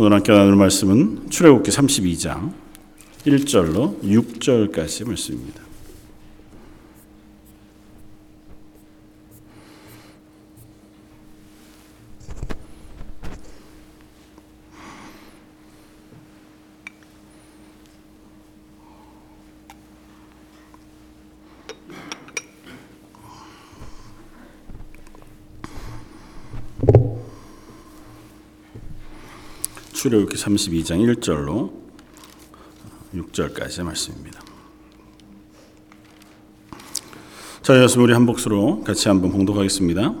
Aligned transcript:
오늘 0.00 0.12
함께 0.12 0.30
나눌 0.30 0.54
말씀은 0.54 1.28
출애굽기 1.28 1.72
32장 1.72 2.52
1절로 3.26 4.00
6절까지 4.00 5.08
말씀입니다. 5.08 5.67
출애굽기 30.08 30.36
32장 30.36 31.16
1절로 31.16 31.70
6절까지의 33.14 33.82
말씀입니다. 33.82 34.40
자, 37.60 37.76
여러분 37.76 38.02
우리 38.04 38.14
한 38.14 38.22
목소로 38.22 38.82
같이 38.84 39.08
한번 39.08 39.32
봉독하겠습니다. 39.32 40.14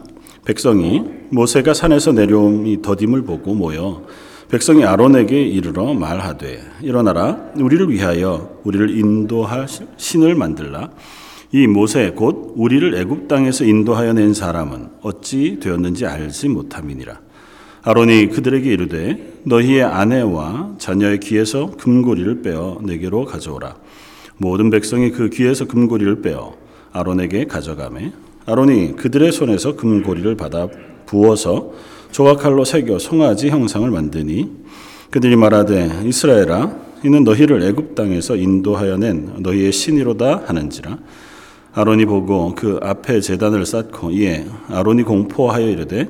백성이 0.44 1.04
모세가 1.30 1.72
산에서 1.72 2.12
내려옴이 2.12 2.82
더딤을 2.82 3.22
보고 3.22 3.54
모여 3.54 4.04
백성이 4.50 4.84
아론에게 4.84 5.40
이르러 5.42 5.94
말하되 5.94 6.62
일어나라 6.82 7.50
우리를 7.56 7.90
위하여 7.90 8.60
우리를 8.64 8.98
인도할 8.98 9.66
신을 9.96 10.34
만들라 10.34 10.90
이 11.52 11.66
모세 11.66 12.10
곧 12.10 12.52
우리를 12.56 12.94
애굽 12.94 13.28
땅에서 13.28 13.64
인도하여 13.64 14.12
낸 14.12 14.34
사람은 14.34 14.90
어찌 15.00 15.58
되었는지 15.60 16.04
알지 16.04 16.48
못함이니라 16.48 17.27
아론이 17.82 18.28
그들에게 18.30 18.70
이르되 18.70 19.34
너희의 19.44 19.82
아내와 19.82 20.74
자녀의 20.78 21.20
귀에서 21.20 21.70
금고리를 21.78 22.42
빼어 22.42 22.80
내게로 22.82 23.24
가져오라. 23.24 23.76
모든 24.36 24.70
백성이 24.70 25.10
그 25.10 25.30
귀에서 25.30 25.66
금고리를 25.66 26.22
빼어 26.22 26.54
아론에게 26.92 27.46
가져가매 27.46 28.12
아론이 28.46 28.96
그들의 28.96 29.32
손에서 29.32 29.76
금고리를 29.76 30.36
받아 30.36 30.68
부어서 31.06 31.72
조각칼로 32.12 32.64
새겨 32.64 32.98
송아지 32.98 33.50
형상을 33.50 33.88
만드니 33.90 34.50
그들이 35.10 35.36
말하되 35.36 36.02
이스라엘아 36.04 36.88
이는 37.04 37.24
너희를 37.24 37.62
애굽 37.62 37.94
땅에서 37.94 38.36
인도하여 38.36 38.96
낸 38.96 39.34
너희의 39.38 39.72
신이로다 39.72 40.44
하는지라 40.46 40.98
아론이 41.74 42.06
보고 42.06 42.54
그 42.54 42.78
앞에 42.82 43.20
제단을 43.20 43.66
쌓고 43.66 44.10
이에 44.12 44.46
아론이 44.68 45.02
공포하여 45.02 45.68
이르되 45.68 46.08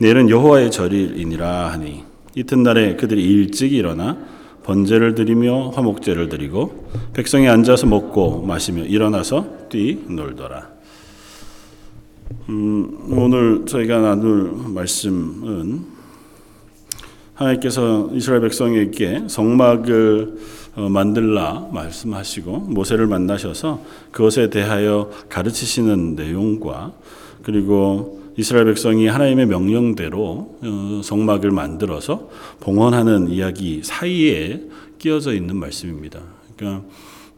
내일은 0.00 0.30
여호와의 0.30 0.70
절일이니라 0.70 1.72
하니 1.72 2.04
이튿날에 2.34 2.96
그들이 2.96 3.22
일찍 3.22 3.74
일어나 3.74 4.16
번제를 4.62 5.14
드리며 5.14 5.72
화목제를 5.74 6.30
드리고 6.30 6.88
백성이 7.12 7.50
앉아서 7.50 7.86
먹고 7.86 8.40
마시며 8.46 8.84
일어나서 8.84 9.68
뛰 9.68 10.02
놀더라. 10.08 10.70
음, 12.48 12.98
오늘 13.10 13.66
저희가 13.66 14.00
나눌 14.00 14.50
말씀은 14.68 15.84
하나님께서 17.34 18.08
이스라엘 18.14 18.40
백성에게 18.40 19.24
성막을 19.28 20.34
어, 20.76 20.88
만들라 20.88 21.68
말씀하시고 21.72 22.58
모세를 22.58 23.06
만나셔서 23.06 23.82
그것에 24.12 24.48
대하여 24.48 25.10
가르치시는 25.28 26.14
내용과 26.14 26.92
그리고 27.42 28.19
이스라엘 28.40 28.64
백성이 28.64 29.06
하나님의 29.06 29.44
명령대로 29.44 30.58
어, 30.62 31.00
성막을 31.04 31.50
만들어서 31.50 32.30
봉헌하는 32.60 33.28
이야기 33.28 33.82
사이에 33.84 34.62
끼어져 34.98 35.34
있는 35.34 35.56
말씀입니다. 35.56 36.22
그러니까 36.56 36.86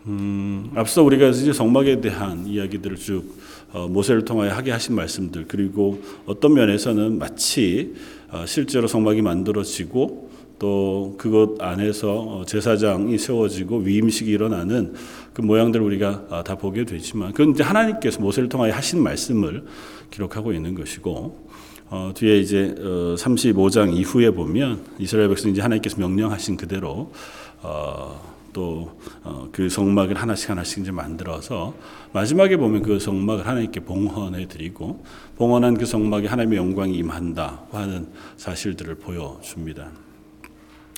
음, 0.06 0.70
앞서 0.76 1.02
우리가 1.02 1.30
이제 1.30 1.52
성막에 1.52 2.00
대한 2.00 2.46
이야기들을 2.46 2.96
쭉 2.98 3.24
어, 3.72 3.88
모세를 3.88 4.24
통하여 4.24 4.52
하게 4.52 4.70
하신 4.70 4.94
말씀들 4.94 5.46
그리고 5.48 6.00
어떤 6.24 6.54
면에서는 6.54 7.18
마치 7.18 7.94
어, 8.30 8.44
실제로 8.46 8.86
성막이 8.86 9.22
만들어지고 9.22 10.30
또 10.58 11.14
그것 11.18 11.60
안에서 11.60 12.44
제사장이 12.46 13.18
세워지고 13.18 13.78
위임식이 13.78 14.30
일어나는 14.30 14.94
그 15.32 15.42
모양들을 15.42 15.84
우리가 15.84 16.44
다 16.44 16.54
보게 16.54 16.84
되지만 16.84 17.32
그건 17.32 17.52
이제 17.52 17.62
하나님께서 17.62 18.20
모세를 18.20 18.48
통하여 18.48 18.72
하신 18.72 19.02
말씀을 19.02 19.64
기록하고 20.10 20.52
있는 20.52 20.74
것이고 20.74 21.48
어, 21.90 22.10
뒤에 22.14 22.38
이제 22.38 22.74
어, 22.78 23.14
35장 23.18 23.94
이후에 23.94 24.30
보면 24.30 24.82
이스라엘 24.98 25.28
백성이 25.28 25.52
이제 25.52 25.60
하나님께서 25.60 25.98
명령하신 25.98 26.56
그대로 26.56 27.12
어, 27.60 28.32
또그 28.52 28.92
어, 29.24 29.68
성막을 29.68 30.16
하나씩 30.16 30.50
하나씩 30.50 30.78
이제 30.80 30.90
만들어서 30.90 31.74
마지막에 32.12 32.56
보면 32.56 32.82
그 32.82 32.98
성막을 32.98 33.46
하나님께 33.46 33.80
봉헌해 33.80 34.48
드리고 34.48 35.04
봉헌한 35.36 35.76
그 35.76 35.84
성막에 35.84 36.28
하나님의 36.28 36.58
영광이 36.58 36.94
임한다 36.96 37.64
하는 37.72 38.08
사실들을 38.36 38.94
보여줍니다. 38.96 39.90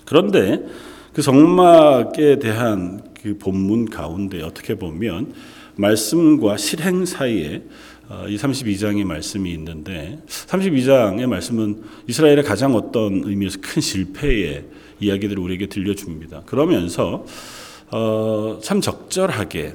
그런데 0.04 0.64
그 1.12 1.22
성막에 1.22 2.38
대한 2.38 3.02
그 3.22 3.38
본문 3.38 3.86
가운데 3.86 4.42
어떻게 4.42 4.74
보면 4.74 5.32
말씀과 5.76 6.56
실행 6.56 7.04
사이에 7.04 7.62
어, 8.08 8.26
이 8.28 8.36
32장의 8.36 9.04
말씀이 9.04 9.50
있는데 9.52 10.18
32장의 10.28 11.26
말씀은 11.26 11.82
이스라엘의 12.06 12.42
가장 12.42 12.74
어떤 12.74 13.22
의미에서 13.24 13.58
큰 13.62 13.80
실패의 13.80 14.64
이야기들을 15.00 15.42
우리에게 15.42 15.66
들려줍니다. 15.68 16.42
그러면서 16.44 17.24
어, 17.90 18.58
참 18.62 18.80
적절하게 18.80 19.74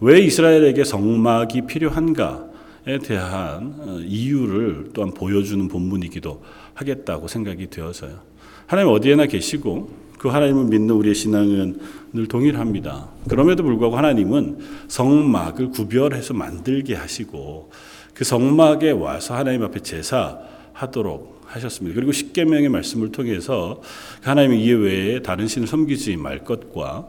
왜 0.00 0.20
이스라엘에게 0.20 0.84
성막이 0.84 1.62
필요한가에 1.62 2.98
대한 3.02 3.74
어, 3.78 3.98
이유를 4.04 4.90
또한 4.92 5.14
보여주는 5.14 5.66
본문이기도 5.66 6.42
하겠다고 6.74 7.28
생각이 7.28 7.70
되어서요. 7.70 8.33
하나님 8.66 8.92
어디에나 8.92 9.26
계시고 9.26 10.04
그 10.18 10.28
하나님을 10.28 10.64
믿는 10.64 10.94
우리의 10.94 11.14
신앙은 11.14 11.80
늘 12.14 12.28
동일합니다. 12.28 13.08
그럼에도 13.28 13.62
불구하고 13.62 13.96
하나님은 13.96 14.58
성막을 14.88 15.70
구별해서 15.70 16.32
만들게 16.32 16.94
하시고 16.94 17.70
그 18.14 18.24
성막에 18.24 18.92
와서 18.92 19.34
하나님 19.34 19.62
앞에 19.64 19.80
제사하도록 19.80 21.42
하셨습니다. 21.46 21.94
그리고 21.94 22.12
십계명의 22.12 22.68
말씀을 22.68 23.12
통해서 23.12 23.80
그 24.22 24.28
하나님의 24.28 24.62
이외에 24.64 25.20
다른 25.20 25.46
신을 25.46 25.68
섬기지 25.68 26.16
말 26.16 26.40
것과 26.44 27.08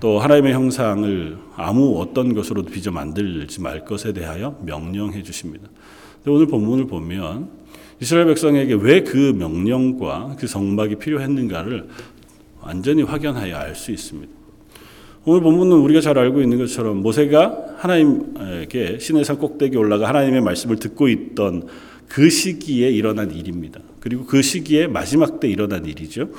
또 0.00 0.18
하나님의 0.18 0.52
형상을 0.52 1.38
아무 1.56 2.00
어떤 2.00 2.34
것으로도 2.34 2.70
빚어 2.70 2.90
만들지 2.90 3.60
말 3.60 3.84
것에 3.84 4.12
대하여 4.12 4.58
명령해 4.64 5.22
주십니다. 5.22 5.68
오늘 6.26 6.46
본문을 6.46 6.86
보면 6.88 7.48
이스라엘 8.00 8.26
백성에게 8.26 8.74
왜 8.74 9.02
그 9.02 9.34
명령과 9.36 10.36
그 10.38 10.46
성막이 10.46 10.96
필요했는가를 10.96 11.88
완전히 12.60 13.02
확연하여 13.02 13.56
알 13.56 13.74
수 13.74 13.90
있습니다. 13.92 14.32
오늘 15.24 15.40
본문은 15.40 15.76
우리가 15.78 16.00
잘 16.00 16.18
알고 16.18 16.40
있는 16.40 16.58
것처럼 16.58 16.98
모세가 16.98 17.76
하나님에게 17.78 18.98
신의 19.00 19.24
산 19.24 19.38
꼭대기 19.38 19.76
올라가 19.76 20.08
하나님의 20.08 20.40
말씀을 20.40 20.76
듣고 20.76 21.08
있던 21.08 21.66
그 22.08 22.30
시기에 22.30 22.90
일어난 22.90 23.32
일입니다. 23.32 23.80
그리고 23.98 24.24
그 24.24 24.42
시기에 24.42 24.86
마지막 24.86 25.40
때 25.40 25.48
일어난 25.48 25.84
일이죠. 25.84 26.30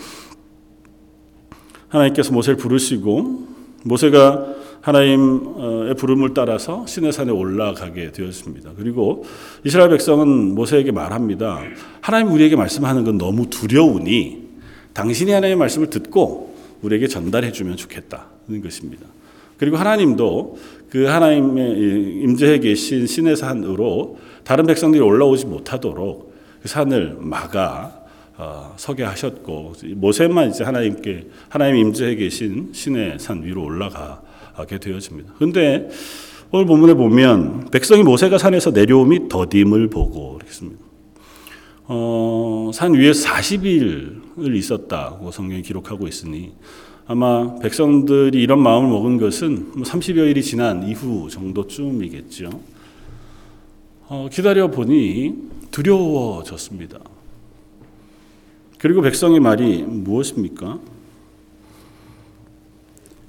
하나님께서 1.89 2.31
모세를 2.31 2.57
부르시고 2.57 3.47
모세가 3.83 4.55
하나님의 4.87 5.95
부름을 5.95 6.33
따라서 6.33 6.85
신의 6.87 7.11
산에 7.11 7.29
올라가게 7.29 8.13
되었습니다. 8.13 8.71
그리고 8.77 9.25
이스라엘 9.65 9.89
백성은 9.89 10.55
모세에게 10.55 10.93
말합니다. 10.93 11.59
하나님 11.99 12.31
우리에게 12.31 12.55
말씀하는 12.55 13.03
건 13.03 13.17
너무 13.17 13.49
두려우니 13.49 14.47
당신이 14.93 15.31
하나님의 15.31 15.57
말씀을 15.57 15.89
듣고 15.89 16.55
우리에게 16.81 17.07
전달해 17.07 17.51
주면 17.51 17.75
좋겠다는 17.75 18.61
것입니다. 18.63 19.05
그리고 19.57 19.75
하나님도 19.75 20.57
그 20.89 21.03
하나님의 21.03 22.21
임재해 22.23 22.59
계신 22.59 23.07
신의 23.07 23.35
산으로 23.35 24.17
다른 24.45 24.65
백성들이 24.65 25.03
올라오지 25.03 25.47
못하도록 25.47 26.33
그 26.61 26.67
산을 26.67 27.17
막아 27.19 27.91
어, 28.37 28.73
서게 28.77 29.03
하셨고 29.03 29.73
모세만 29.95 30.51
이제 30.51 30.63
하나님께 30.63 31.27
하나님 31.49 31.75
임재해 31.75 32.15
계신 32.15 32.69
신의 32.71 33.19
산 33.19 33.43
위로 33.43 33.65
올라가 33.65 34.21
게 34.65 34.79
되어집니다. 34.79 35.33
그런데 35.37 35.89
오늘 36.51 36.65
본문에 36.65 36.93
보면 36.93 37.69
백성이 37.71 38.03
모세가 38.03 38.37
산에서 38.37 38.71
내려옴이 38.71 39.27
더딤을 39.29 39.89
보고 39.89 40.37
그랬습니다. 40.37 40.81
어, 41.89 42.71
산 42.73 42.93
위에 42.93 43.11
40일을 43.11 44.55
있었다고 44.55 45.31
성경이 45.31 45.61
기록하고 45.61 46.07
있으니 46.07 46.53
아마 47.05 47.55
백성들이 47.59 48.41
이런 48.41 48.59
마음을 48.59 48.89
먹은 48.89 49.17
것은 49.17 49.71
30여일이 49.83 50.33
뭐 50.33 50.41
지난 50.41 50.87
이후 50.87 51.29
정도쯤이겠죠. 51.29 52.49
어, 54.09 54.27
기다려 54.31 54.69
보니 54.69 55.33
두려워졌습니다. 55.71 56.99
그리고 58.77 59.01
백성의 59.01 59.39
말이 59.39 59.83
무엇입니까? 59.83 60.79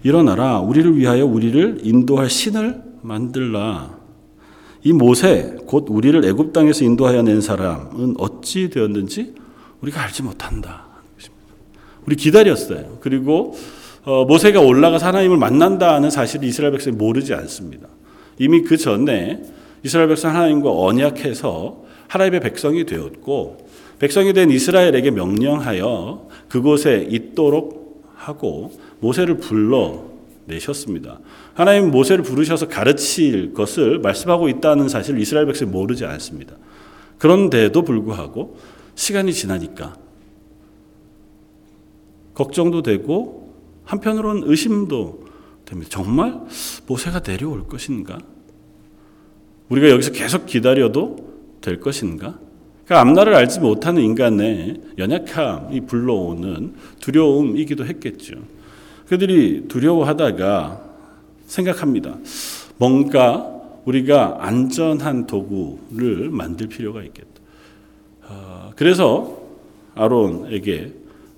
일어나라 0.03 0.61
우리를 0.61 0.97
위하여 0.97 1.27
우리를 1.27 1.81
인도할 1.83 2.31
신을 2.31 2.83
만들라. 3.03 3.99
이 4.85 4.93
모세 4.93 5.57
곧 5.67 5.87
우리를 5.89 6.25
애굽 6.25 6.53
땅에서 6.53 6.85
인도하여 6.85 7.23
낸 7.23 7.41
사람은 7.41 8.15
어찌 8.19 8.71
되었는지 8.71 9.35
우리가 9.81 10.03
알지 10.05 10.23
못한다. 10.23 10.87
우리 12.07 12.17
기다렸어요. 12.17 12.99
그리고 13.01 13.55
어, 14.05 14.25
모세가 14.25 14.61
올라가서 14.61 15.07
하나님을 15.07 15.37
만난다는 15.37 16.09
사실을 16.09 16.49
이스라엘 16.49 16.73
백성이 16.73 16.97
모르지 16.97 17.35
않습니다. 17.35 17.89
이미 18.39 18.63
그 18.63 18.77
전에 18.77 19.43
이스라엘 19.83 20.09
백성 20.09 20.35
하나님과 20.35 20.71
언약해서 20.71 21.83
하나님의 22.07 22.41
백성이 22.41 22.87
되었고 22.87 23.69
백성이 23.99 24.33
된 24.33 24.51
이스라엘에게 24.51 25.11
명령하여 25.11 26.29
그곳에 26.49 27.07
있도록 27.11 28.05
하고 28.15 28.73
모세를 29.01 29.39
불러 29.39 30.05
내셨습니다. 30.47 31.21
하나님 31.55 31.91
모세를 31.91 32.25
부르셔서 32.25 32.69
가르칠 32.69 33.53
것을 33.53 33.99
말씀하고 33.99 34.49
있다는 34.49 34.89
사실을 34.89 35.21
이스라엘 35.21 35.47
백성이 35.47 35.71
모르지 35.71 36.05
않습니다. 36.05 36.57
그런데도 37.19 37.83
불구하고 37.83 38.59
시간이 38.95 39.33
지나니까 39.33 39.95
걱정도 42.35 42.83
되고 42.83 43.53
한편으로는 43.85 44.49
의심도 44.49 45.27
됩니다. 45.65 45.91
정말 45.91 46.41
모세가 46.87 47.21
내려올 47.21 47.67
것인가? 47.67 48.19
우리가 49.69 49.91
여기서 49.91 50.13
계속 50.13 50.47
기다려도 50.47 51.17
될 51.61 51.81
것인가? 51.81 52.39
그러니까 52.85 53.01
앞날을 53.01 53.35
알지 53.35 53.61
못하는 53.61 54.03
인간의 54.03 54.81
연약함이 54.97 55.83
불러오는 55.83 56.75
두려움이기도 57.01 57.85
했겠죠. 57.85 58.37
그들이 59.09 59.65
두려워하다가 59.69 60.83
생각합니다. 61.47 62.17
뭔가 62.77 63.47
우리가 63.85 64.37
안전한 64.41 65.27
도구를 65.27 66.29
만들 66.31 66.67
필요가 66.69 67.03
있겠다. 67.03 67.29
어, 68.29 68.71
그래서 68.77 69.39
아론에게 69.95 70.93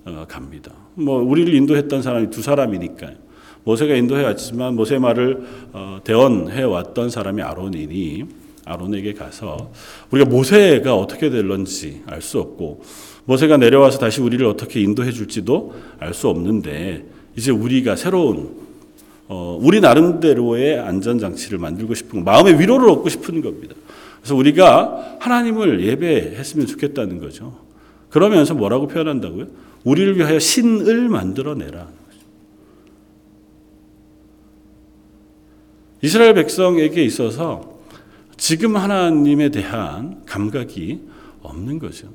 어, 0.05 0.25
갑니다. 0.27 0.73
뭐 0.95 1.21
우리를 1.21 1.53
인도했던 1.53 2.01
사람이 2.01 2.29
두 2.29 2.41
사람이니까요. 2.41 3.15
모세가 3.63 3.95
인도해 3.95 4.23
왔지만 4.25 4.75
모세 4.75 4.97
말을 4.99 5.41
어, 5.71 5.99
대언해 6.03 6.63
왔던 6.63 7.09
사람이 7.09 7.41
아론이니 7.41 8.25
아론에게 8.65 9.13
가서 9.13 9.71
우리가 10.11 10.29
모세가 10.29 10.95
어떻게 10.95 11.29
될런지 11.29 12.01
알 12.05 12.21
수 12.21 12.39
없고 12.39 12.83
모세가 13.25 13.57
내려와서 13.57 13.99
다시 13.99 14.19
우리를 14.19 14.45
어떻게 14.45 14.81
인도해 14.81 15.11
줄지도 15.11 15.73
알 15.99 16.13
수 16.13 16.27
없는데 16.27 17.05
이제 17.35 17.51
우리가 17.51 17.95
새로운 17.95 18.61
어, 19.27 19.57
우리 19.61 19.79
나름대로의 19.79 20.79
안전 20.79 21.17
장치를 21.17 21.57
만들고 21.57 21.93
싶은 21.93 22.23
마음의 22.25 22.59
위로를 22.59 22.89
얻고 22.89 23.07
싶은 23.07 23.41
겁니다. 23.41 23.75
그래서 24.19 24.35
우리가 24.35 25.17
하나님을 25.19 25.85
예배했으면 25.85 26.67
좋겠다는 26.67 27.19
거죠. 27.19 27.57
그러면서 28.09 28.53
뭐라고 28.53 28.87
표현한다고요? 28.87 29.47
우리를 29.85 30.17
위하여 30.17 30.37
신을 30.37 31.07
만들어내라. 31.07 31.87
이스라엘 36.01 36.33
백성에게 36.33 37.03
있어서 37.03 37.79
지금 38.35 38.75
하나님에 38.75 39.49
대한 39.49 40.23
감각이 40.25 40.99
없는 41.41 41.79
거죠. 41.79 42.09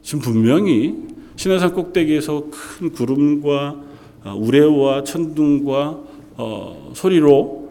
지금 0.00 0.20
분명히 0.20 0.94
신화산 1.36 1.74
꼭대기에서 1.74 2.46
큰 2.50 2.92
구름과 2.92 3.50
어, 3.50 3.93
우레와 4.32 5.04
천둥과 5.04 5.98
어, 6.36 6.92
소리로 6.94 7.64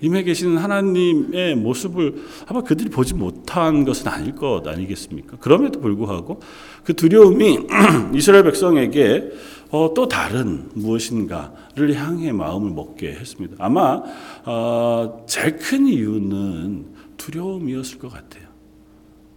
임해 0.00 0.22
계시는 0.22 0.58
하나님의 0.58 1.56
모습을 1.56 2.22
아마 2.46 2.62
그들이 2.62 2.88
보지 2.88 3.14
못한 3.14 3.84
것은 3.84 4.08
아닐 4.08 4.34
것 4.34 4.66
아니겠습니까? 4.66 5.38
그럼에도 5.38 5.80
불구하고 5.80 6.40
그 6.84 6.94
두려움이 6.94 7.58
이스라엘 8.14 8.44
백성에게 8.44 9.32
어, 9.70 9.92
또 9.94 10.08
다른 10.08 10.68
무엇인가를 10.74 11.94
향해 11.94 12.32
마음을 12.32 12.70
먹게 12.70 13.12
했습니다. 13.12 13.56
아마 13.58 14.02
어, 14.44 15.24
제일 15.26 15.56
큰 15.56 15.86
이유는 15.86 16.86
두려움이었을 17.16 17.98
것 17.98 18.10
같아요. 18.10 18.44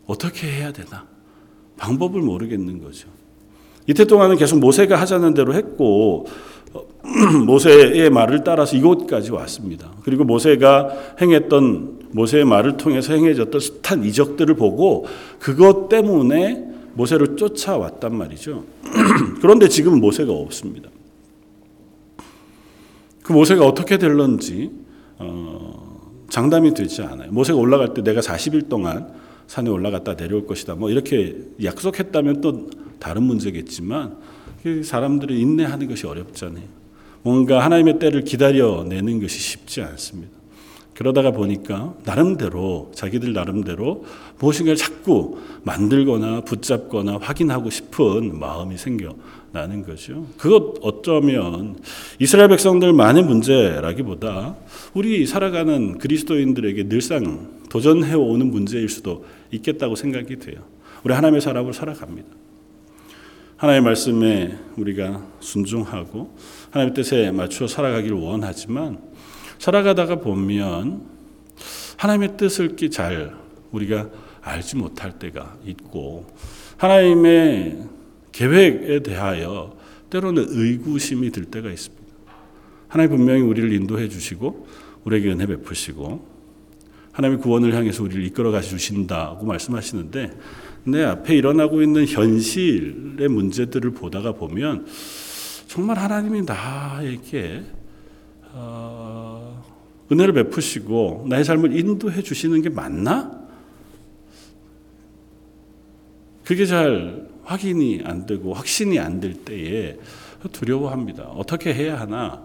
어떻게 0.05 0.47
해야 0.47 0.71
되나? 0.71 1.05
방법을 1.77 2.21
모르겠는 2.21 2.81
거죠. 2.81 3.09
이태 3.87 4.05
동안은 4.05 4.37
계속 4.37 4.59
모세가 4.59 4.95
하자는 5.01 5.33
대로 5.33 5.53
했고 5.55 6.25
어, 6.27 6.31
모세의 7.45 8.09
말을 8.09 8.43
따라서 8.43 8.77
이곳까지 8.77 9.31
왔습니다. 9.31 9.91
그리고 10.03 10.23
모세가 10.23 11.15
행했던 11.21 12.09
모세의 12.11 12.45
말을 12.45 12.77
통해서 12.77 13.13
행해졌던 13.13 13.59
숱한 13.59 14.03
이적들을 14.03 14.55
보고 14.55 15.05
그것 15.39 15.89
때문에 15.89 16.65
모세를 16.93 17.35
쫓아왔단 17.35 18.15
말이죠. 18.15 18.63
그런데 19.41 19.67
지금 19.67 19.99
모세가 19.99 20.31
없습니다. 20.31 20.89
그 23.23 23.33
모세가 23.33 23.65
어떻게 23.65 23.97
될런지 23.97 24.71
어, 25.17 26.01
장담이 26.29 26.73
되지 26.73 27.01
않아요. 27.03 27.31
모세가 27.31 27.57
올라갈 27.59 27.93
때 27.93 28.01
내가 28.01 28.21
40일 28.21 28.69
동안 28.69 29.09
산에 29.47 29.69
올라갔다 29.69 30.15
내려올 30.15 30.47
것이다. 30.47 30.75
뭐 30.75 30.89
이렇게 30.89 31.37
약속했다면 31.61 32.41
또 32.41 32.69
다른 32.99 33.23
문제겠지만 33.23 34.17
사람들이 34.83 35.39
인내하는 35.39 35.87
것이 35.87 36.05
어렵잖아요. 36.07 36.63
뭔가 37.23 37.63
하나님의 37.63 37.99
때를 37.99 38.23
기다려내는 38.23 39.21
것이 39.21 39.39
쉽지 39.39 39.81
않습니다. 39.81 40.41
그러다가 40.93 41.31
보니까 41.31 41.95
나름대로 42.03 42.91
자기들 42.93 43.33
나름대로 43.33 44.05
무엇인가를 44.39 44.75
자꾸 44.75 45.39
만들거나 45.63 46.41
붙잡거나 46.41 47.17
확인하고 47.19 47.69
싶은 47.69 48.37
마음이 48.37 48.77
생겨나는 48.77 49.83
거죠. 49.83 50.27
그것 50.37 50.75
어쩌면 50.81 51.77
이스라엘 52.19 52.49
백성들만의 52.49 53.23
문제라기보다 53.23 54.55
우리 54.93 55.25
살아가는 55.25 55.97
그리스도인들에게 55.97 56.87
늘상 56.89 57.49
도전해 57.69 58.13
오는 58.13 58.51
문제일 58.51 58.89
수도 58.89 59.25
있겠다고 59.51 59.95
생각이 59.95 60.37
돼요. 60.37 60.57
우리 61.03 61.13
하나님의 61.13 61.41
사람을 61.41 61.73
살아갑니다. 61.73 62.27
하나님의 63.61 63.81
말씀에 63.83 64.57
우리가 64.75 65.23
순종하고 65.39 66.35
하나님의 66.71 66.95
뜻에 66.95 67.31
맞추어 67.31 67.67
살아가기를 67.67 68.17
원하지만 68.17 68.99
살아가다가 69.59 70.15
보면 70.15 71.03
하나님의 71.95 72.37
뜻을 72.37 72.75
잘 72.89 73.35
우리가 73.71 74.09
알지 74.41 74.77
못할 74.77 75.19
때가 75.19 75.57
있고 75.63 76.25
하나님의 76.77 77.83
계획에 78.31 79.03
대하여 79.03 79.77
때로는 80.09 80.43
의구심이 80.49 81.29
들 81.29 81.45
때가 81.45 81.69
있습니다. 81.69 82.03
하나님 82.87 83.15
분명히 83.15 83.41
우리를 83.41 83.71
인도해 83.73 84.09
주시고 84.09 84.65
우리에게 85.03 85.33
은혜 85.33 85.45
베푸시고 85.45 86.30
하나님의 87.11 87.41
구원을 87.41 87.73
향해서 87.75 88.03
우리를 88.03 88.25
이끌어 88.25 88.51
가 88.51 88.61
주신다고 88.61 89.45
말씀하시는데 89.45 90.31
내 90.85 91.03
앞에 91.03 91.35
일어나고 91.35 91.81
있는 91.81 92.07
현실의 92.07 93.27
문제들을 93.27 93.91
보다가 93.91 94.33
보면 94.33 94.87
정말 95.67 95.97
하나님이 95.99 96.41
나에게 96.43 97.63
어, 98.53 99.63
은혜를 100.11 100.33
베푸시고 100.33 101.25
나의 101.29 101.45
삶을 101.45 101.77
인도해 101.77 102.21
주시는 102.21 102.61
게 102.61 102.69
맞나? 102.69 103.39
그게 106.43 106.65
잘 106.65 107.29
확인이 107.43 108.01
안 108.03 108.25
되고 108.25 108.53
확신이 108.53 108.99
안 108.99 109.19
될 109.21 109.33
때에 109.33 109.97
두려워합니다. 110.51 111.23
어떻게 111.23 111.73
해야 111.73 111.99
하나? 111.99 112.41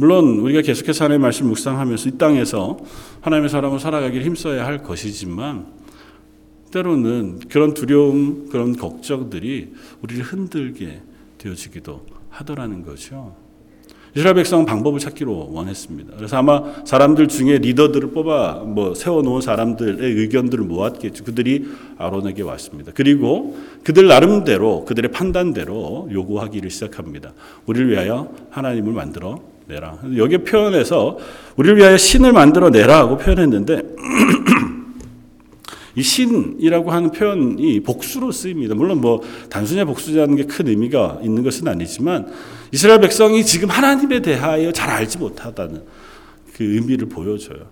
물론 0.00 0.38
우리가 0.38 0.62
계속해서 0.62 1.06
하나님의 1.06 1.22
말씀 1.22 1.48
묵상하면서 1.48 2.08
이 2.08 2.12
땅에서 2.18 2.78
하나님의 3.20 3.50
사람을 3.50 3.80
살아가길 3.80 4.22
힘써야 4.22 4.64
할 4.64 4.84
것이지만 4.84 5.66
때로는 6.70 7.40
그런 7.48 7.74
두려움, 7.74 8.48
그런 8.48 8.76
걱정들이 8.76 9.72
우리를 10.00 10.22
흔들게 10.22 11.00
되어지기도 11.38 12.06
하더라는 12.30 12.84
거죠. 12.84 13.34
이스라엘 14.14 14.36
백성은 14.36 14.66
방법을 14.66 15.00
찾기로 15.00 15.50
원했습니다. 15.52 16.14
그래서 16.16 16.36
아마 16.36 16.62
사람들 16.84 17.26
중에 17.26 17.58
리더들을 17.58 18.12
뽑아 18.12 18.62
뭐 18.66 18.94
세워놓은 18.94 19.40
사람들의 19.40 19.98
의견들을 20.00 20.62
모았겠죠. 20.64 21.24
그들이 21.24 21.66
아론에게 21.98 22.42
왔습니다. 22.42 22.92
그리고 22.94 23.58
그들 23.82 24.06
나름대로 24.06 24.84
그들의 24.84 25.10
판단대로 25.10 26.08
요구하기를 26.12 26.70
시작합니다. 26.70 27.32
우리를 27.66 27.90
위하여 27.90 28.32
하나님을 28.50 28.92
만들어 28.92 29.57
내라. 29.68 29.98
여기 30.16 30.38
표현해서 30.38 31.18
우리를 31.56 31.76
위하여 31.76 31.98
신을 31.98 32.32
만들어 32.32 32.70
내라고 32.70 33.18
표현했는데 33.18 33.82
이 35.94 36.02
신이라고 36.02 36.90
하는 36.90 37.10
표현이 37.10 37.80
복수로 37.80 38.32
쓰입니다. 38.32 38.74
물론 38.74 39.00
뭐 39.00 39.20
단순히 39.50 39.84
복수라는 39.84 40.36
게 40.36 40.44
큰 40.44 40.68
의미가 40.68 41.20
있는 41.22 41.42
것은 41.42 41.68
아니지만 41.68 42.32
이스라엘 42.72 43.00
백성이 43.00 43.44
지금 43.44 43.68
하나님에 43.68 44.22
대하여 44.22 44.72
잘 44.72 44.88
알지 44.90 45.18
못하다는 45.18 45.82
그 46.54 46.64
의미를 46.64 47.08
보여줘요. 47.08 47.66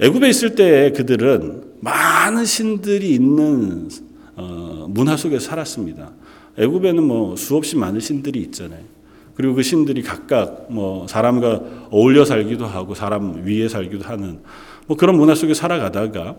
애굽에 0.00 0.28
있을 0.28 0.54
때 0.54 0.92
그들은 0.92 1.62
많은 1.80 2.44
신들이 2.44 3.14
있는 3.14 3.88
어, 4.36 4.86
문화 4.90 5.16
속에서 5.16 5.48
살았습니다. 5.48 6.12
애굽에는 6.58 7.02
뭐 7.02 7.36
수없이 7.36 7.76
많은 7.76 8.00
신들이 8.00 8.40
있잖아요. 8.40 8.97
그리고 9.38 9.54
그 9.54 9.62
신들이 9.62 10.02
각각 10.02 10.66
뭐 10.68 11.06
사람과 11.06 11.62
어울려 11.92 12.24
살기도 12.24 12.66
하고 12.66 12.96
사람 12.96 13.44
위에 13.44 13.68
살기도 13.68 14.04
하는 14.04 14.40
뭐 14.88 14.96
그런 14.96 15.16
문화 15.16 15.36
속에 15.36 15.54
살아가다가 15.54 16.34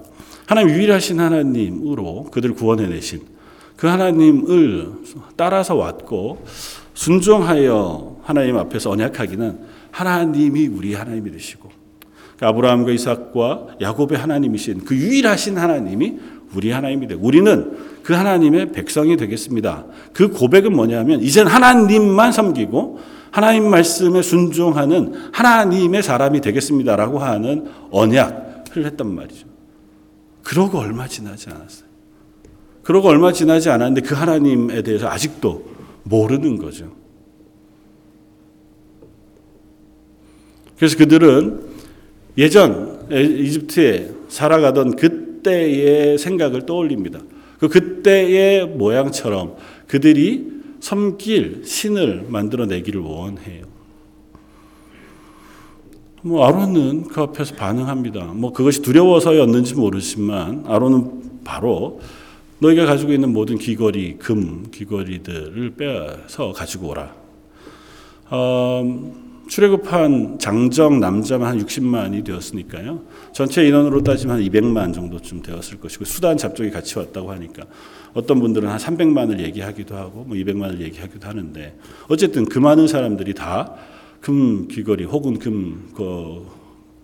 하나님 0.46 0.76
유일하신 0.76 1.18
하나님으로 1.18 2.26
그들 2.26 2.56
구원해 2.56 2.88
내신 2.88 3.22
그 3.78 3.88
하나님을 3.88 4.92
따라서 5.38 5.76
왔고 5.76 6.44
순종하여 6.94 8.18
하나님 8.24 8.58
앞에서 8.58 8.90
언약하기는 8.90 9.60
하나님이 9.92 10.68
우리 10.68 10.94
하나님이 10.94 11.32
되시고 11.32 11.70
그 12.38 12.46
아브라함과 12.48 12.92
이삭과 12.92 13.78
야곱의 13.80 14.18
하나님이신 14.18 14.84
그 14.84 14.94
유일하신 14.94 15.58
하나님이 15.58 16.18
우리 16.56 16.72
하나님이 16.72 17.08
되고 17.08 17.26
우리는 17.26 17.78
그 18.04 18.14
하나님의 18.14 18.72
백성이 18.72 19.18
되겠습니다. 19.18 19.86
그 20.14 20.30
고백은 20.30 20.76
뭐냐면 20.76 21.22
이젠 21.22 21.48
하나님만 21.48 22.32
섬기고 22.32 23.00
하나님 23.32 23.70
말씀에 23.70 24.22
순종하는 24.22 25.14
하나님의 25.32 26.02
사람이 26.02 26.42
되겠습니다라고 26.42 27.20
하는 27.20 27.68
언약을 27.92 28.86
했단 28.86 29.14
말이죠. 29.14 29.48
그러고 30.44 30.80
얼마 30.80 31.08
지나지 31.08 31.50
않았어요. 31.50 31.88
그러고 32.82 33.10
얼마 33.10 33.32
지나지 33.32 33.70
않았는데 33.70 34.02
그 34.02 34.16
하나님에 34.16 34.82
대해서 34.82 35.08
아직도 35.08 35.64
모르는 36.04 36.58
거죠. 36.58 36.92
그래서 40.78 40.98
그들은 40.98 41.62
예전 42.38 43.06
이집트에 43.12 44.12
살아가던 44.30 44.96
그 44.96 45.29
때의 45.44 46.18
생각을 46.18 46.66
떠올립니다. 46.66 47.20
그 47.60 47.68
그때의 47.68 48.68
모양처럼 48.68 49.56
그들이 49.88 50.48
섬길 50.80 51.64
신을 51.66 52.26
만들어내기를 52.30 53.02
원해요. 53.02 53.66
뭐 56.22 56.46
아론은 56.46 57.06
그 57.08 57.22
앞에서 57.22 57.56
반응합니다. 57.56 58.26
뭐 58.34 58.52
그것이 58.52 58.82
두려워서였는지 58.82 59.76
모르지만 59.76 60.66
아론은 60.68 61.42
바로 61.44 62.00
너희가 62.60 62.86
가지고 62.86 63.14
있는 63.14 63.32
모든 63.32 63.58
귀걸이, 63.58 64.18
금 64.18 64.70
귀걸이들을 64.72 65.76
빼서 65.76 66.52
가지고 66.52 66.90
오라. 66.90 67.16
어, 68.32 69.29
출애굽한 69.50 70.40
장정 70.40 71.00
남자만 71.02 71.50
한 71.50 71.66
60만이 71.66 72.24
되었으니까요. 72.24 73.04
전체 73.34 73.68
인원으로 73.68 74.04
따지면 74.04 74.38
한 74.38 74.44
200만 74.44 74.94
정도쯤 74.94 75.42
되었을 75.42 75.80
것이고 75.80 76.06
수단 76.06 76.38
잡종이 76.38 76.72
같이 76.72 76.98
왔다고 76.98 77.32
하니까 77.32 77.66
어떤 78.14 78.40
분들은 78.40 78.70
한 78.70 78.78
300만을 78.78 79.40
얘기하기도 79.40 79.96
하고 79.96 80.24
뭐 80.24 80.38
200만을 80.38 80.80
얘기하기도 80.80 81.28
하는데 81.28 81.78
어쨌든 82.08 82.46
그 82.46 82.60
많은 82.60 82.88
사람들이 82.88 83.34
다 83.34 83.76
금 84.22 84.68
귀걸이 84.68 85.06
혹은 85.06 85.40
금 85.40 85.90
그, 85.96 86.46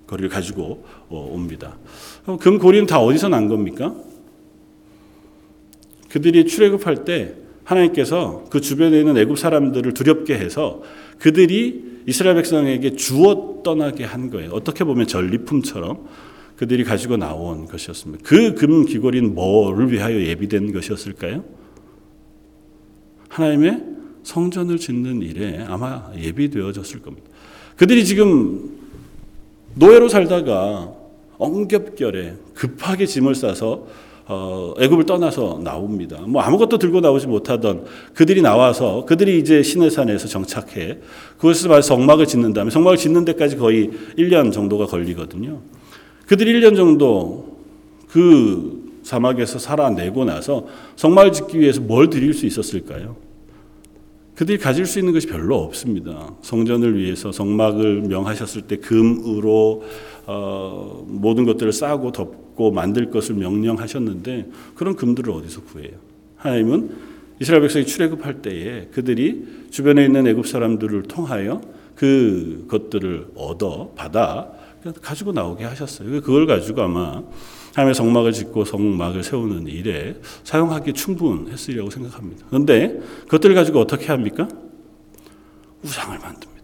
거리를 0.08 0.30
가지고 0.30 0.86
어, 1.10 1.30
옵니다. 1.32 1.78
금 2.40 2.60
고리는 2.60 2.86
다 2.86 3.00
어디서 3.00 3.30
난 3.30 3.48
겁니까? 3.48 3.96
그들이 6.10 6.46
출애굽할 6.46 7.06
때 7.06 7.36
하나님께서 7.64 8.46
그 8.50 8.62
주변에 8.62 9.00
있는 9.00 9.18
애굽 9.18 9.40
사람들을 9.40 9.94
두렵게 9.94 10.36
해서 10.36 10.84
그들이 11.20 11.95
이스라엘 12.08 12.36
백성에게 12.36 12.96
주어 12.96 13.62
떠나게 13.64 14.04
한 14.04 14.30
거예요. 14.30 14.52
어떻게 14.52 14.84
보면 14.84 15.08
전리품처럼 15.08 16.08
그들이 16.56 16.84
가지고 16.84 17.18
나온 17.18 17.66
것이었습니다. 17.66 18.24
그 18.24 18.54
금 18.56 18.86
귀걸이는 18.86 19.34
뭐를 19.36 19.92
위하여 19.92 20.22
예비된 20.22 20.72
것이었을까요? 20.72 21.44
하나님의 23.30 23.84
성전을 24.24 24.78
짓는 24.78 25.22
일에 25.22 25.64
아마 25.68 26.12
예비되어졌을 26.18 27.02
겁니다. 27.02 27.28
그들이 27.76 28.06
지금 28.06 28.78
노예로 29.76 30.08
살다가 30.08 30.94
엉겹결에 31.38 32.36
급하게 32.54 33.06
짐을 33.06 33.36
싸서 33.36 33.88
어, 34.28 34.74
애굽을 34.80 35.06
떠나서 35.06 35.60
나옵니다. 35.64 36.20
뭐 36.26 36.42
아무것도 36.42 36.80
들고 36.80 37.00
나오지 37.00 37.28
못하던 37.28 37.86
그들이 38.14 38.42
나와서 38.42 39.06
그들이 39.06 39.40
이제 39.40 39.62
시내산에서 39.62 40.28
정착해 40.28 40.98
그것을 41.38 41.70
말 41.70 41.84
성막을 41.84 42.26
짓는 42.26 42.54
다음에 42.54 42.72
성막을 42.72 42.98
짓는 42.98 43.24
데까지 43.26 43.58
거의 43.58 43.92
1년 44.18 44.52
정도가 44.52 44.88
걸리거든요. 44.88 45.60
그들이 46.26 46.60
1년 46.60 46.76
정도 46.76 47.58
그 48.10 48.84
사막에서 49.04 49.60
살아내고 49.60 50.26
나서 50.26 50.66
성막을 50.96 51.32
짓기 51.32 51.60
위해서 51.60 51.80
뭘 51.82 52.10
드릴 52.10 52.34
수 52.34 52.48
있었을까요? 52.48 53.25
그들이 54.36 54.58
가질 54.58 54.86
수 54.86 55.00
있는 55.00 55.14
것이 55.14 55.28
별로 55.28 55.58
없습니다. 55.64 56.34
성전을 56.42 56.98
위해서 56.98 57.32
성막을 57.32 58.02
명하셨을 58.02 58.64
때 58.64 58.78
금으로 58.78 59.84
어, 60.28 61.06
모든 61.08 61.46
것들을 61.46 61.72
싸고 61.72 62.12
덮고 62.12 62.72
만들 62.72 63.10
것을 63.10 63.36
명령하셨는데 63.36 64.50
그런 64.76 64.96
금들을 64.96 65.32
어디서 65.32 65.62
구해요? 65.64 65.94
하나님은 66.36 67.16
이스라엘 67.40 67.62
백성이 67.62 67.86
출애굽할 67.86 68.42
때에 68.42 68.88
그들이 68.92 69.46
주변에 69.70 70.06
있는 70.06 70.28
애굽 70.28 70.48
사람들을 70.48 71.04
통하여 71.04 71.62
그 71.96 72.66
것들을 72.68 73.28
얻어 73.36 73.94
받아 73.96 74.52
가지고 75.02 75.32
나오게 75.32 75.64
하셨어요. 75.64 76.10
그걸 76.22 76.46
가지고 76.46 76.84
아마 76.84 77.24
하나님의 77.76 77.94
성막을 77.94 78.32
짓고 78.32 78.64
성막을 78.64 79.22
세우는 79.22 79.68
일에 79.68 80.16
사용하기 80.44 80.94
충분했으리라고 80.94 81.90
생각합니다. 81.90 82.46
그런데 82.50 83.00
그것들을 83.24 83.54
가지고 83.54 83.82
어떻게 83.82 84.08
합니까? 84.08 84.48
우상을 85.84 86.18
만듭니다. 86.18 86.56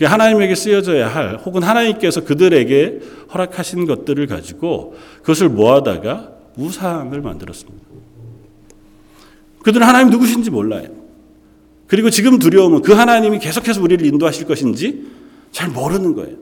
하나님에게 0.00 0.54
쓰여져야 0.54 1.08
할 1.08 1.38
혹은 1.38 1.62
하나님께서 1.62 2.22
그들에게 2.22 3.00
허락하신 3.32 3.86
것들을 3.86 4.26
가지고 4.26 4.94
그것을 5.22 5.48
모아다가 5.48 6.32
우상을 6.56 7.18
만들었습니다. 7.20 7.86
그들은 9.62 9.86
하나님 9.86 10.10
누구신지 10.10 10.50
몰라요. 10.50 10.86
그리고 11.86 12.10
지금 12.10 12.38
두려움은 12.38 12.82
그 12.82 12.92
하나님이 12.92 13.38
계속해서 13.38 13.82
우리를 13.82 14.06
인도하실 14.06 14.46
것인지 14.46 15.06
잘 15.50 15.70
모르는 15.70 16.14
거예요. 16.14 16.36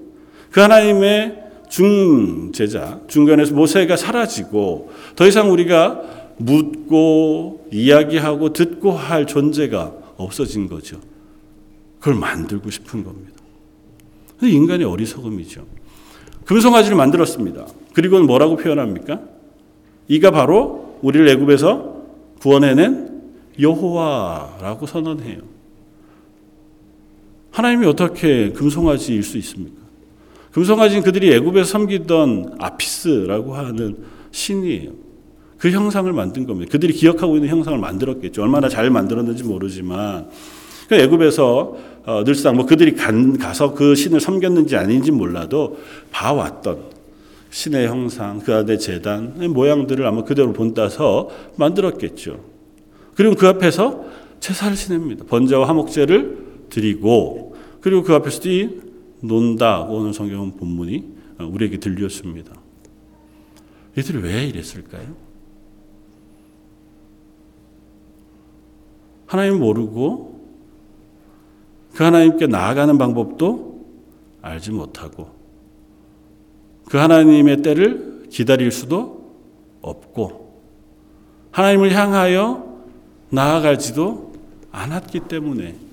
그 0.51 0.61
하나님의 0.61 1.46
중제자, 1.69 3.01
중간에서 3.09 3.55
모세가 3.55 3.97
사라지고 3.97 4.91
더 5.15 5.27
이상 5.27 5.51
우리가 5.53 6.03
묻고 6.39 7.69
이야기하고 7.73 8.53
듣고 8.53 8.93
할 8.93 9.27
존재가 9.27 9.93
없어진 10.17 10.69
거죠. 10.69 11.01
그걸 11.99 12.15
만들고 12.15 12.71
싶은 12.71 13.05
겁니다. 13.05 13.33
인간의 14.43 14.87
어리석음이죠. 14.87 15.67
금송아지를 16.45 16.97
만들었습니다. 16.97 17.67
그리고는 17.95 18.27
뭐라고 18.27 18.57
표현합니까? 18.57 19.21
이가 20.09 20.31
바로 20.31 20.99
우리를 21.03 21.29
애굽에서 21.29 21.97
구원해낸 22.41 23.23
여호와라고 23.59 24.87
선언해요. 24.87 25.41
하나님이 27.51 27.87
어떻게 27.87 28.53
금송아지일 28.53 29.23
수 29.23 29.39
있습니까? 29.39 29.76
금송아지는 30.57 31.03
그들이 31.03 31.35
애굽에서 31.35 31.69
섬기던 31.69 32.57
아피스라고 32.59 33.57
하는 33.57 33.99
신이에요. 34.31 34.91
그 35.59 35.71
형상을 35.71 36.11
만든 36.15 36.47
겁니다. 36.47 36.73
그들이 36.73 36.95
기억하고 36.95 37.37
있는 37.37 37.51
형상을 37.51 37.79
만들었겠죠. 37.79 38.41
얼마나 38.41 38.67
잘 38.71 38.89
만들었는지 38.89 39.45
모르지만 39.45 40.31
그 40.89 40.95
애굽에서 40.95 41.77
어, 42.07 42.25
늘상 42.25 42.57
뭐 42.57 42.65
그들이 42.65 42.95
간, 42.95 43.37
가서 43.37 43.75
그 43.75 43.95
신을 43.95 44.19
섬겼는지 44.19 44.77
아닌지 44.77 45.11
몰라도 45.11 45.77
봐왔던 46.11 46.79
신의 47.51 47.89
형상, 47.89 48.39
그 48.39 48.55
안에 48.55 48.79
재단 48.79 49.35
모양들을 49.53 50.07
아마 50.07 50.25
그대로 50.25 50.55
본따서 50.55 51.29
만들었겠죠. 51.57 52.41
그리고 53.15 53.35
그 53.35 53.47
앞에서 53.47 54.07
제사를 54.41 54.75
지냅니다. 54.75 55.27
번제와 55.29 55.69
화목제를 55.69 56.39
드리고 56.71 57.57
그리고 57.83 58.03
그 58.03 58.15
앞에서 58.15 58.41
논다고 59.27 60.01
하는 60.01 60.13
성경 60.13 60.57
본문이 60.57 61.17
우리에게 61.39 61.79
들렸습니다. 61.79 62.55
이들이 63.97 64.19
왜 64.19 64.47
이랬을까요? 64.47 65.15
하나님 69.27 69.59
모르고 69.59 70.37
그 71.95 72.05
하나님께 72.05 72.47
나아가는 72.47 72.97
방법도 72.99 73.85
알지 74.43 74.71
못하고 74.71 75.31
그 76.89 76.99
하나님의 76.99 77.63
때를 77.63 78.27
기다릴 78.31 78.71
수도 78.71 79.35
없고 79.81 80.61
하나님을 81.51 81.93
향하여 81.93 82.81
나아가지도 83.31 84.33
않았기 84.71 85.21
때문에 85.21 85.86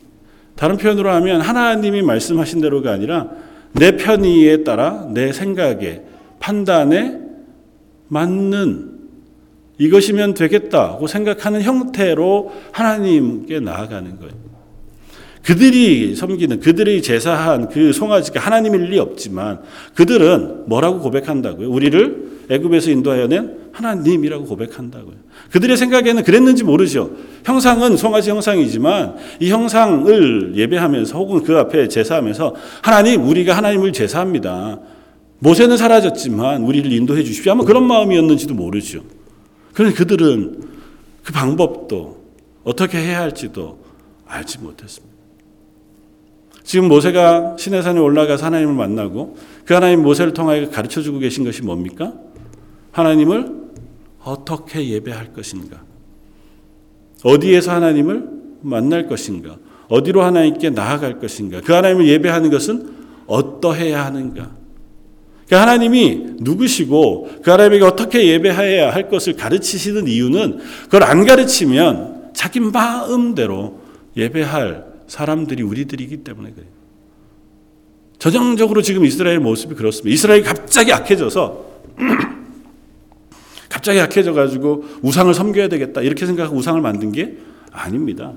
다른 0.64 0.78
표현으로 0.78 1.10
하면 1.10 1.42
하나님이 1.42 2.04
말씀하신 2.04 2.62
대로가 2.62 2.94
아니라 2.94 3.28
내 3.74 3.98
편의에 3.98 4.64
따라 4.64 5.10
내 5.14 5.34
생각에 5.34 6.04
판단에 6.40 7.20
맞는 8.08 8.92
이것이면 9.78 10.36
되겠다고 10.36 11.08
생각하는 11.08 11.64
형태로 11.64 12.54
하나님께 12.72 13.60
나아가는 13.60 14.18
거예요. 14.18 14.34
그들이 15.42 16.16
섬기는 16.16 16.62
그들이 16.62 17.02
제사한 17.02 17.68
그 17.68 17.92
송아지가 17.92 18.40
하나님일 18.40 18.84
리 18.84 19.00
없지만 19.00 19.60
그들은 19.96 20.70
뭐라고 20.70 21.02
고백한다고요? 21.02 21.70
우리를 21.70 22.33
애굽에서 22.50 22.92
인도하여낸 22.92 23.70
하나님이라고 23.72 24.46
고백한다고요. 24.46 25.16
그들의 25.52 25.78
생각에는 25.78 26.24
그랬는지 26.24 26.64
모르죠. 26.64 27.12
형상은 27.46 27.98
송아지 27.98 28.30
형상이지만 28.30 29.16
이 29.40 29.50
형상을 29.50 30.54
예배하면서 30.56 31.18
혹은 31.18 31.44
그 31.44 31.58
앞에 31.58 31.88
제사하면서 31.88 32.56
하나님 32.82 33.28
우리가 33.28 33.56
하나님을 33.56 33.94
제사합니다. 33.94 34.80
모세는 35.40 35.78
사라졌지만 35.78 36.64
우리를 36.64 36.92
인도해 36.92 37.24
주십시오. 37.24 37.52
아마 37.52 37.64
그런 37.64 37.86
마음이었는지도 37.86 38.54
모르죠. 38.54 39.04
그런데 39.74 39.96
그들은 39.96 40.64
그 41.24 41.34
방법도 41.34 42.24
어떻게 42.64 42.98
해야 42.98 43.20
할지도 43.22 43.80
알지 44.26 44.60
못했습니다. 44.60 45.14
지금 46.64 46.88
모세가 46.88 47.58
시내산에 47.60 48.00
올라가서 48.00 48.46
하나님을 48.46 48.74
만나고 48.74 49.36
그 49.66 49.74
하나님 49.74 50.02
모세를 50.02 50.34
통하여 50.34 50.70
가르쳐 50.70 51.02
주고 51.02 51.20
계신 51.20 51.44
것이 51.44 51.62
뭡니까? 51.62 52.14
하나님을 52.94 53.52
어떻게 54.24 54.88
예배할 54.88 55.34
것인가? 55.34 55.82
어디에서 57.24 57.72
하나님을 57.72 58.30
만날 58.62 59.08
것인가? 59.08 59.58
어디로 59.90 60.24
하나님께 60.24 60.70
나아갈 60.70 61.20
것인가? 61.20 61.62
그 61.62 61.74
하나님을 61.74 62.08
예배하는 62.08 62.50
것은 62.50 62.96
어떠해야 63.28 64.06
하는가? 64.06 64.52
그 65.50 65.56
하나님이 65.56 66.36
누구시고 66.40 67.42
그 67.44 67.52
하나님에게 67.52 67.84
어떻게 67.84 68.28
예배해야 68.28 68.94
할 68.94 69.10
것을 69.10 69.36
가르치시는 69.36 70.08
이유는 70.08 70.60
그걸 70.86 71.04
안 71.04 71.26
가르치면 71.26 72.32
자기 72.34 72.60
마음대로 72.60 73.82
예배할 74.16 74.86
사람들이 75.08 75.64
우리들이기 75.64 76.18
때문에 76.18 76.52
그래요. 76.52 76.70
전형적으로 78.20 78.82
지금 78.82 79.04
이스라엘 79.04 79.40
모습이 79.40 79.76
그렇습니다. 79.76 80.14
이스라엘이 80.14 80.44
갑자기 80.44 80.92
약해져서 80.92 81.66
갑자기 83.74 83.98
약해져 83.98 84.34
가지고 84.34 84.84
우상을 85.02 85.34
섬겨야 85.34 85.68
되겠다 85.68 86.02
이렇게 86.02 86.28
생각하고 86.28 86.56
우상을 86.56 86.80
만든 86.80 87.12
게 87.12 87.38
아닙니다. 87.72 88.34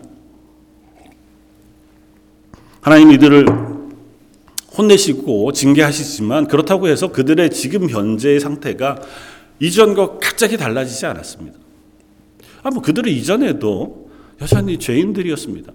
하나님 2.80 3.12
이들을 3.12 3.46
혼내시고 4.78 5.52
징계하시지만 5.52 6.46
그렇다고 6.46 6.88
해서 6.88 7.12
그들의 7.12 7.50
지금 7.50 7.90
현재의 7.90 8.40
상태가 8.40 8.98
이전과 9.60 10.20
갑자기 10.20 10.56
달라지지 10.56 11.04
않았습니다. 11.04 11.58
아, 12.62 12.70
뭐 12.70 12.80
그들은 12.80 13.12
이전에도 13.12 14.08
여전히 14.40 14.78
죄인들이었습니다. 14.78 15.70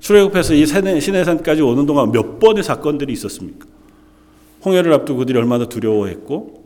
출애굽해서 0.00 0.52
이 0.52 0.66
시내산까지 0.66 1.62
오는 1.62 1.86
동안 1.86 2.12
몇 2.12 2.38
번의 2.38 2.62
사건들이 2.62 3.14
있었습니까? 3.14 3.66
홍해를 4.62 4.92
앞두고 4.92 5.20
그들이 5.20 5.38
얼마나 5.38 5.66
두려워했고 5.70 6.64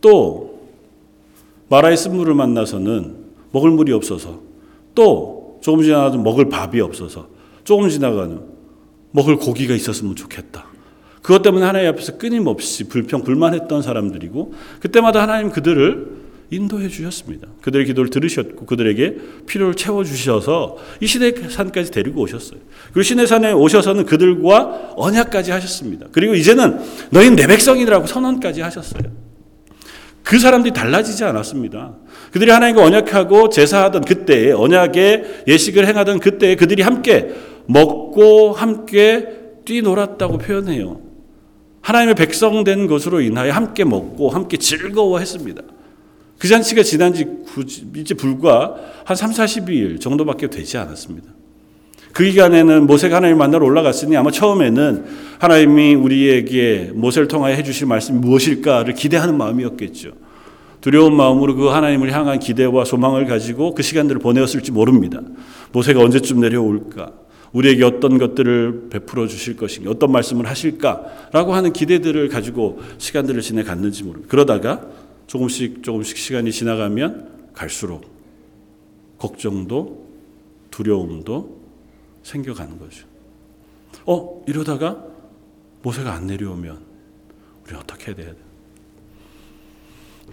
또 0.00 0.51
마라의 1.72 1.96
쓴물을 1.96 2.34
만나서는 2.34 3.14
먹을 3.50 3.70
물이 3.70 3.94
없어서 3.94 4.42
또 4.94 5.58
조금 5.62 5.82
지나가도 5.82 6.18
먹을 6.18 6.50
밥이 6.50 6.78
없어서 6.82 7.28
조금 7.64 7.88
지나가는 7.88 8.42
먹을 9.10 9.36
고기가 9.36 9.74
있었으면 9.74 10.14
좋겠다. 10.14 10.66
그것 11.22 11.40
때문에 11.40 11.64
하나님 11.64 11.88
앞에서 11.88 12.18
끊임없이 12.18 12.88
불평 12.88 13.22
불만했던 13.22 13.80
사람들이고 13.80 14.52
그때마다 14.80 15.22
하나님 15.22 15.50
그들을 15.50 16.20
인도해 16.50 16.88
주셨습니다. 16.88 17.48
그들의 17.62 17.86
기도를 17.86 18.10
들으셨고 18.10 18.66
그들에게 18.66 19.16
필요를 19.46 19.74
채워 19.74 20.04
주셔서 20.04 20.76
이 21.00 21.06
시내 21.06 21.32
산까지 21.32 21.90
데리고 21.90 22.20
오셨어요. 22.20 22.60
그리고 22.92 23.02
시내 23.02 23.24
산에 23.24 23.52
오셔서는 23.52 24.04
그들과 24.04 24.92
언약까지 24.96 25.50
하셨습니다. 25.52 26.08
그리고 26.12 26.34
이제는 26.34 26.80
너희는 27.08 27.36
내 27.36 27.46
백성이라고 27.46 28.06
선언까지 28.06 28.60
하셨어요. 28.60 29.21
그 30.22 30.38
사람들이 30.38 30.72
달라지지 30.72 31.24
않았습니다. 31.24 31.96
그들이 32.30 32.50
하나님과 32.50 32.84
언약하고 32.84 33.48
제사하던 33.48 34.02
그때에 34.02 34.52
언약의 34.52 35.44
예식을 35.48 35.86
행하던 35.86 36.20
그때에 36.20 36.56
그들이 36.56 36.82
함께 36.82 37.30
먹고 37.66 38.52
함께 38.52 39.28
뛰놀았다고 39.64 40.38
표현해요. 40.38 41.00
하나님의 41.80 42.14
백성 42.14 42.64
된 42.64 42.86
것으로 42.86 43.20
인하여 43.20 43.52
함께 43.52 43.84
먹고 43.84 44.30
함께 44.30 44.56
즐거워했습니다. 44.56 45.62
그 46.38 46.48
잔치가 46.48 46.82
지난 46.82 47.12
지 47.12 47.26
이제 47.96 48.14
불과 48.14 48.76
한 49.04 49.16
3, 49.16 49.30
40일 49.30 50.00
정도밖에 50.00 50.48
되지 50.48 50.78
않았습니다. 50.78 51.28
그 52.12 52.24
기간에는 52.24 52.86
모세가 52.86 53.16
하나님 53.16 53.38
만나러 53.38 53.64
올라갔으니 53.64 54.16
아마 54.16 54.30
처음에는 54.30 55.04
하나님이 55.38 55.94
우리에게 55.94 56.90
모세를 56.94 57.26
통하여 57.26 57.54
해주실 57.54 57.86
말씀이 57.86 58.18
무엇일까를 58.18 58.94
기대하는 58.94 59.36
마음이었겠죠. 59.38 60.12
두려운 60.82 61.16
마음으로 61.16 61.54
그 61.54 61.66
하나님을 61.68 62.12
향한 62.12 62.38
기대와 62.38 62.84
소망을 62.84 63.26
가지고 63.26 63.74
그 63.74 63.82
시간들을 63.82 64.20
보내었을지 64.20 64.72
모릅니다. 64.72 65.20
모세가 65.72 66.00
언제쯤 66.00 66.40
내려올까? 66.40 67.12
우리에게 67.52 67.84
어떤 67.84 68.18
것들을 68.18 68.88
베풀어 68.90 69.26
주실 69.26 69.56
것인가? 69.56 69.90
어떤 69.90 70.10
말씀을 70.10 70.46
하실까?라고 70.46 71.54
하는 71.54 71.72
기대들을 71.72 72.28
가지고 72.28 72.80
시간들을 72.98 73.40
지내갔는지 73.42 74.04
모릅니다. 74.04 74.28
그러다가 74.30 74.86
조금씩 75.26 75.82
조금씩 75.82 76.16
시간이 76.16 76.50
지나가면 76.50 77.28
갈수록 77.54 78.04
걱정도 79.18 80.06
두려움도 80.70 81.61
생겨가는 82.22 82.78
거죠. 82.78 83.06
어, 84.06 84.42
이러다가 84.46 85.04
모세가 85.82 86.12
안 86.12 86.26
내려오면 86.26 86.78
우리 87.66 87.76
어떻게 87.76 88.06
해야 88.06 88.16
돼요? 88.16 88.34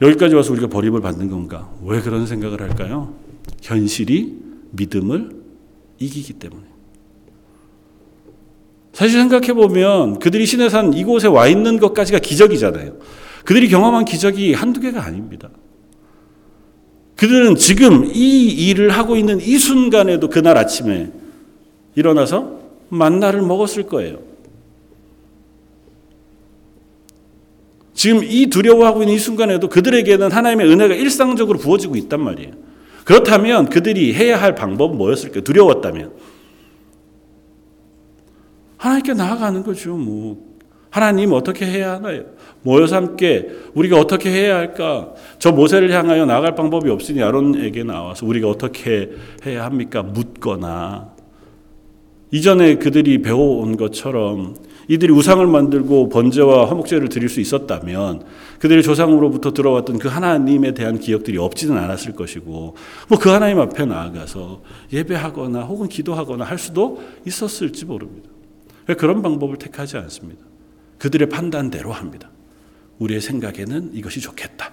여기까지 0.02 0.36
와서 0.36 0.52
우리가 0.54 0.68
버림을 0.68 1.02
받는 1.02 1.30
건가? 1.30 1.70
왜 1.84 2.02
그런 2.02 2.26
생각을 2.26 2.62
할까요? 2.62 3.16
현실이 3.62 4.38
믿음을 4.72 5.32
이기기 6.00 6.34
때문에. 6.34 6.64
사실 8.94 9.20
생각해 9.20 9.54
보면 9.54 10.20
그들이 10.20 10.46
시내산 10.46 10.94
이곳에 10.94 11.28
와 11.28 11.48
있는 11.48 11.80
것까지가 11.80 12.20
기적이잖아요. 12.20 12.98
그들이 13.46 13.70
경험한 13.70 14.06
기적이 14.06 14.54
한두 14.54 14.80
개가 14.80 15.04
아닙니다. 15.04 15.50
그들은 17.16 17.56
지금 17.56 18.06
이 18.06 18.48
일을 18.48 18.92
하고 18.92 19.18
있는 19.18 19.42
이 19.42 19.58
순간에도 19.58 20.30
그날 20.30 20.58
아침에 20.58 21.12
일어나서 22.00 22.60
만나를 22.90 23.42
먹었을 23.42 23.84
거예요. 23.84 24.20
지금 27.94 28.22
이 28.24 28.48
두려워하고 28.48 29.04
있는 29.04 29.16
이 29.16 29.20
순간에도 29.20 29.68
그들에게는 29.68 30.32
하나님의 30.32 30.70
은혜가 30.72 30.96
일상적으로 30.96 31.60
부어지고 31.60 31.98
있단 31.98 32.22
말이에요. 32.22 32.54
그렇다면 33.04 33.70
그들이 33.70 34.14
해야 34.14 34.42
할 34.42 34.56
방법은 34.56 34.98
뭐였을까요? 34.98 35.44
두려웠다면. 35.44 36.14
하나님께 38.78 39.14
나아가는 39.14 39.62
거죠. 39.64 39.98
뭐 39.98 40.38
하나님 40.90 41.34
어떻게 41.34 41.66
해야 41.66 41.94
하나요? 41.96 42.24
모여서 42.62 42.96
함께 42.96 43.50
우리가 43.74 43.98
어떻게 44.00 44.30
해야 44.30 44.56
할까? 44.56 45.14
저 45.38 45.52
모세를 45.52 45.92
향하여 45.92 46.26
나갈 46.26 46.56
방법이 46.56 46.90
없으니 46.90 47.22
아론에게 47.22 47.84
나와서 47.84 48.26
우리가 48.26 48.48
어떻게 48.48 49.12
해야 49.46 49.66
합니까? 49.66 50.02
묻거나 50.02 51.19
이전에 52.32 52.76
그들이 52.76 53.22
배워온 53.22 53.78
것처럼 53.78 54.56
이들이 54.88 55.14
우상을 55.14 55.46
만들고 55.46 56.10
번제와 56.10 56.70
화목제를 56.70 57.10
드릴 57.10 57.30
수 57.30 57.40
있었다면 57.40 58.24
그들의 58.60 58.82
조상으로부터 58.82 59.54
들어왔던 59.54 60.00
그 60.00 60.08
하나님에 60.08 60.74
대한 60.74 61.00
기억들이 61.00 61.38
없지는 61.38 61.78
않았을 61.78 62.14
것이고 62.14 62.76
뭐 63.08 63.20
그 63.20 63.30
하나님 63.30 63.60
앞에 63.60 63.86
나아가서 63.86 64.62
예배하거나 64.92 65.62
혹은 65.62 65.88
기도하거나 65.88 66.44
할 66.44 66.58
수도 66.58 67.04
있었을지 67.26 67.86
모릅니다. 67.86 68.30
그런 68.98 69.22
방법을 69.22 69.58
택하지 69.58 69.98
않습니다. 69.98 70.42
그들의 70.98 71.30
판단대로 71.30 71.92
합니다. 71.92 72.32
우리의 72.98 73.22
생각에는 73.22 73.92
이것이 73.94 74.20
좋겠다. 74.22 74.72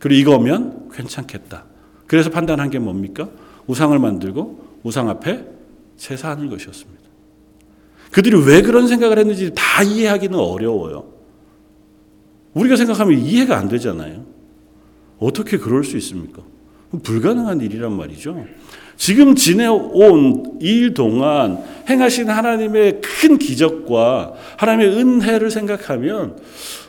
그리고 0.00 0.32
이거면 0.32 0.90
괜찮겠다. 0.92 1.64
그래서 2.06 2.28
판단한 2.28 2.68
게 2.68 2.78
뭡니까? 2.78 3.28
우상을 3.66 3.98
만들고 3.98 4.80
우상 4.82 5.08
앞에 5.08 5.53
제사하는 5.96 6.48
것이었습니다. 6.48 7.02
그들이 8.10 8.36
왜 8.44 8.62
그런 8.62 8.86
생각을 8.86 9.18
했는지 9.18 9.50
다 9.54 9.82
이해하기는 9.82 10.38
어려워요. 10.38 11.12
우리가 12.54 12.76
생각하면 12.76 13.18
이해가 13.18 13.56
안 13.58 13.68
되잖아요. 13.68 14.24
어떻게 15.18 15.58
그럴 15.58 15.82
수 15.84 15.96
있습니까? 15.96 16.42
불가능한 17.02 17.60
일이란 17.60 17.92
말이죠. 17.92 18.44
지금 18.96 19.34
지내온 19.34 20.58
이 20.60 20.68
일 20.80 20.94
동안 20.94 21.58
행하신 21.88 22.30
하나님의 22.30 23.00
큰 23.00 23.38
기적과 23.38 24.34
하나님의 24.56 24.96
은혜를 24.96 25.50
생각하면 25.50 26.38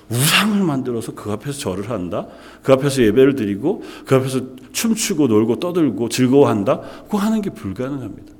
우상을 0.09 0.61
만들어서 0.61 1.15
그 1.15 1.31
앞에서 1.31 1.57
절을 1.57 1.89
한다. 1.89 2.27
그 2.61 2.71
앞에서 2.73 3.01
예배를 3.01 3.35
드리고 3.35 3.81
그 4.05 4.13
앞에서 4.15 4.41
춤추고 4.71 5.25
놀고 5.25 5.59
떠들고 5.59 6.09
즐거워한다. 6.09 6.81
그거 7.05 7.17
하는 7.17 7.41
게 7.41 7.49
불가능합니다. 7.49 8.33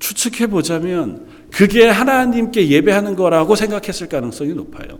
추측해 0.00 0.48
보자면 0.48 1.26
그게 1.52 1.86
하나님께 1.86 2.68
예배하는 2.68 3.14
거라고 3.14 3.54
생각했을 3.54 4.08
가능성이 4.08 4.54
높아요. 4.54 4.98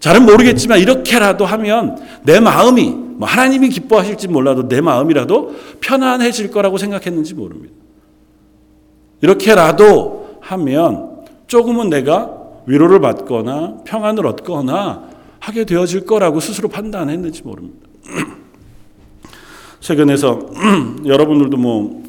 잘은 0.00 0.24
모르겠지만 0.24 0.80
이렇게라도 0.80 1.46
하면 1.46 1.98
내 2.24 2.40
마음이 2.40 2.90
뭐 2.90 3.28
하나님이 3.28 3.68
기뻐하실지 3.68 4.28
몰라도 4.28 4.66
내 4.66 4.80
마음이라도 4.80 5.54
편안해질 5.80 6.50
거라고 6.50 6.78
생각했는지 6.78 7.34
모릅니다. 7.34 7.74
이렇게라도 9.20 10.38
하면 10.40 11.26
조금은 11.46 11.90
내가 11.90 12.34
위로를 12.66 13.00
받거나 13.00 13.78
평안을 13.84 14.26
얻거나 14.26 15.10
하게 15.38 15.64
되어질 15.64 16.06
거라고 16.06 16.40
스스로 16.40 16.68
판단했는지 16.68 17.42
모릅니다. 17.42 17.86
최근에서 19.80 20.50
여러분들도 21.06 21.56
뭐 21.56 22.04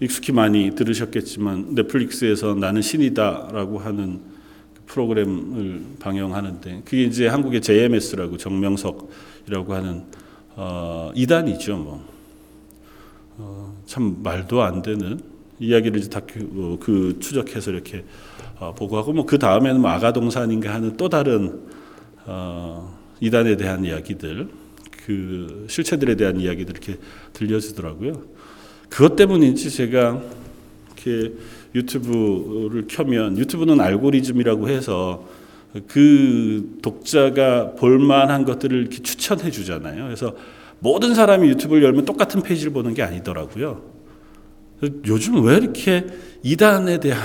익숙히 0.00 0.32
많이 0.32 0.70
들으셨겠지만 0.74 1.74
넷플릭스에서 1.74 2.54
나는 2.54 2.82
신이다라고 2.82 3.78
하는 3.78 4.20
프로그램을 4.86 5.82
방영하는데 5.98 6.82
그게 6.84 7.04
이제 7.04 7.26
한국의 7.26 7.60
JMS라고 7.60 8.36
정명석이라고 8.36 9.74
하는 9.74 10.04
어, 10.54 11.10
이단이죠. 11.14 11.76
뭐. 11.76 12.04
어, 13.38 13.74
참 13.84 14.18
말도 14.22 14.62
안 14.62 14.82
되는 14.82 15.20
이야기를 15.58 15.98
이제 15.98 16.08
다큐 16.08 16.40
어, 16.40 16.78
그 16.80 17.18
추적해서 17.20 17.72
이렇게 17.72 18.04
어, 18.58 18.74
보고하고 18.74 19.12
뭐 19.12 19.26
그 19.26 19.38
다음에는 19.38 19.80
뭐 19.80 19.90
아가동산인가 19.90 20.72
하는 20.72 20.96
또 20.96 21.08
다른 21.08 21.60
어, 22.26 22.96
이단에 23.20 23.56
대한 23.56 23.84
이야기들 23.84 24.48
그 25.06 25.66
실체들에 25.68 26.16
대한 26.16 26.40
이야기들 26.40 26.72
이렇게 26.72 26.98
들려주더라고요. 27.32 28.24
그것 28.88 29.14
때문인지 29.14 29.70
제가 29.70 30.20
이렇게 30.86 31.32
유튜브를 31.76 32.86
켜면 32.88 33.38
유튜브는 33.38 33.80
알고리즘이라고 33.80 34.68
해서 34.68 35.28
그 35.86 36.78
독자가 36.82 37.74
볼만한 37.74 38.44
것들을 38.44 38.80
이렇게 38.80 39.00
추천해 39.02 39.50
주잖아요. 39.52 40.04
그래서 40.04 40.34
모든 40.80 41.14
사람이 41.14 41.48
유튜브를 41.50 41.84
열면 41.84 42.04
똑같은 42.04 42.42
페이지를 42.42 42.72
보는 42.72 42.94
게 42.94 43.02
아니더라고요. 43.02 43.82
요즘 45.06 45.42
왜 45.44 45.56
이렇게 45.56 46.04
이단에 46.42 46.98
대한 46.98 47.22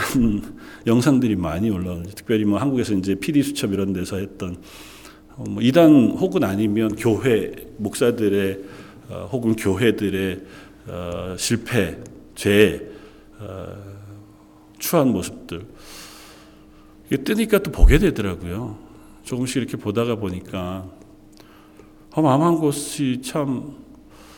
영상들이 0.86 1.36
많이 1.36 1.70
올라오는지 1.70 2.16
특별히 2.16 2.46
뭐 2.46 2.60
한국에서 2.60 2.94
이제 2.94 3.16
PD 3.16 3.42
수첩 3.42 3.74
이런 3.74 3.92
데서 3.92 4.18
했던 4.18 4.58
어, 4.58 4.62
뭐 5.38 5.62
이단 5.62 6.18
혹은 6.20 6.44
아니면 6.44 6.96
교회 6.96 7.52
목사들의 7.78 8.60
어, 9.10 9.30
혹은 9.32 9.56
교회들의 9.56 10.42
어, 10.88 11.36
실패, 11.38 11.98
죄, 12.36 12.90
추한 14.78 15.10
모습들 15.12 15.66
이게 17.08 17.24
뜨니까 17.24 17.60
또 17.60 17.72
보게 17.72 17.98
되더라고요. 17.98 18.78
조금씩 19.24 19.58
이렇게 19.58 19.78
보다가 19.78 20.16
보니까 20.16 20.90
험한 22.16 22.58
곳이 22.58 23.22
참 23.24 23.78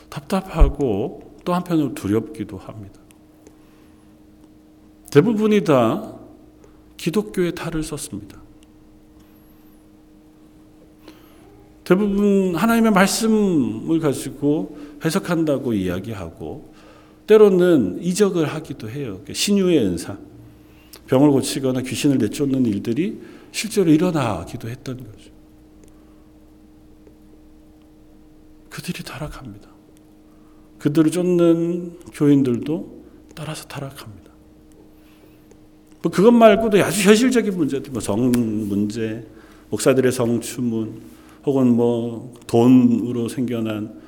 답답하고 0.09 1.37
또 1.43 1.53
한편으로 1.53 1.93
두렵기도 1.93 2.57
합니다. 2.57 2.99
대부분이 5.11 5.63
다 5.63 6.13
기독교의 6.97 7.55
탈을 7.55 7.83
썼습니다. 7.83 8.42
대부분 11.83 12.55
하나님의 12.55 12.91
말씀을 12.91 13.99
가지고 13.99 14.77
해석한다고 15.03 15.73
이야기하고 15.73 16.73
때로는 17.27 18.01
이적을 18.01 18.45
하기도 18.45 18.89
해요. 18.89 19.21
신유의 19.31 19.79
은사, 19.79 20.17
병을 21.07 21.31
고치거나 21.31 21.81
귀신을 21.81 22.17
내쫓는 22.17 22.65
일들이 22.65 23.19
실제로 23.51 23.91
일어나기도 23.91 24.69
했던 24.69 24.97
거죠. 24.97 25.31
그들이 28.69 29.03
타락합니다. 29.03 29.69
그들을 30.79 31.11
쫓는 31.11 31.99
교인들도 32.13 33.03
따라서 33.35 33.65
타락합니다. 33.67 34.31
뭐 36.01 36.11
그것 36.11 36.31
말고도 36.31 36.83
아주 36.83 37.07
현실적인 37.07 37.55
문제들, 37.55 37.91
뭐 37.91 38.01
성 38.01 38.31
문제, 38.31 39.25
목사들의 39.69 40.11
성추문, 40.11 41.12
혹은 41.45 41.75
뭐 41.75 42.33
돈으로 42.47 43.27
생겨난 43.27 44.01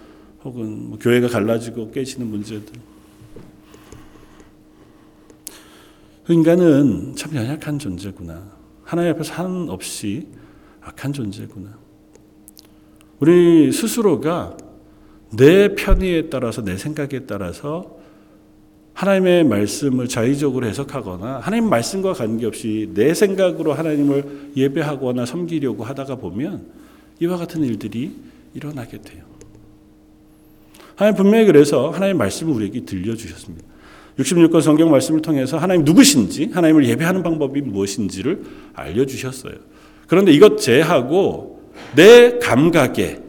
혹은 0.44 0.90
뭐 0.90 1.00
교회가 1.00 1.28
갈라지고 1.28 1.92
깨지는 1.92 2.28
문제들. 2.28 2.74
인간은 6.30 7.16
참 7.16 7.36
연약한 7.36 7.78
존재구나. 7.78 8.42
하나님 8.84 9.14
앞에서 9.14 9.34
한 9.34 9.70
없이 9.70 10.28
악한 10.82 11.14
존재구나. 11.14 11.78
우리 13.20 13.72
스스로가 13.72 14.58
내 15.36 15.76
편의에 15.76 16.30
따라서 16.30 16.64
내 16.64 16.78
생각에 16.78 17.26
따라서 17.28 17.98
하나님의 18.94 19.44
말씀을 19.44 20.08
자의적으로 20.08 20.66
해석하거나 20.68 21.40
하나님 21.40 21.70
말씀과 21.70 22.14
관계없이 22.14 22.92
내 22.94 23.14
생각으로 23.14 23.74
하나님을 23.74 24.52
예배하거나 24.56 25.26
섬기려고 25.26 25.84
하다가 25.84 26.16
보면 26.16 26.85
이와 27.20 27.38
같은 27.38 27.64
일들이 27.64 28.16
일어나게 28.54 29.02
돼요. 29.02 29.24
하나님 30.96 31.18
분명히 31.18 31.46
그래서 31.46 31.90
하나님 31.90 32.18
말씀을 32.18 32.54
우리에게 32.54 32.82
들려주셨습니다. 32.82 33.66
66권 34.20 34.62
성경 34.62 34.92
말씀을 34.92 35.22
통해서 35.22 35.58
하나님 35.58 35.84
누구신지, 35.84 36.52
하나님을 36.54 36.88
예배하는 36.88 37.22
방법이 37.22 37.62
무엇인지를 37.62 38.44
알려주셨어요. 38.74 39.56
그런데 40.08 40.32
이것 40.32 40.58
제하고 40.58 41.62
내 41.96 42.40
감각에, 42.40 43.22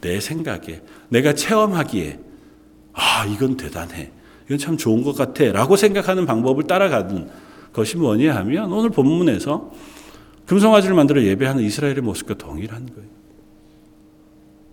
내 0.00 0.20
생각에, 0.20 0.80
내가 1.10 1.34
체험하기에, 1.34 2.18
아, 2.94 3.26
이건 3.26 3.56
대단해. 3.56 4.10
이건 4.46 4.58
참 4.58 4.76
좋은 4.76 5.02
것 5.02 5.14
같아. 5.14 5.44
라고 5.52 5.76
생각하는 5.76 6.26
방법을 6.26 6.64
따라가는 6.64 7.28
것이 7.72 7.96
뭐냐 7.96 8.34
하면 8.36 8.72
오늘 8.72 8.90
본문에서 8.90 9.72
금송아지를 10.46 10.94
만들어 10.94 11.22
예배하는 11.22 11.62
이스라엘의 11.62 12.00
모습과 12.02 12.34
동일한 12.34 12.86
거예요. 12.86 13.08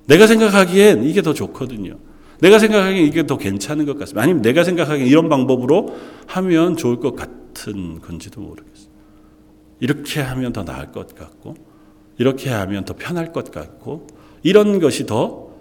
내가 0.07 0.27
생각하기엔 0.27 1.03
이게 1.03 1.21
더 1.21 1.33
좋거든요. 1.33 1.97
내가 2.41 2.59
생각하기엔 2.59 3.05
이게 3.05 3.25
더 3.25 3.37
괜찮은 3.37 3.85
것 3.85 3.97
같습니다. 3.99 4.23
아니면 4.23 4.41
내가 4.41 4.63
생각하기엔 4.63 5.07
이런 5.07 5.29
방법으로 5.29 5.95
하면 6.27 6.75
좋을 6.75 6.99
것 6.99 7.15
같은 7.15 8.01
건지도 8.01 8.41
모르겠어요. 8.41 8.91
이렇게 9.79 10.21
하면 10.21 10.51
더 10.51 10.63
나을 10.63 10.91
것 10.91 11.15
같고, 11.15 11.55
이렇게 12.17 12.49
하면 12.49 12.83
더 12.85 12.93
편할 12.97 13.31
것 13.31 13.51
같고, 13.51 14.07
이런 14.43 14.79
것이 14.79 15.05
더 15.05 15.51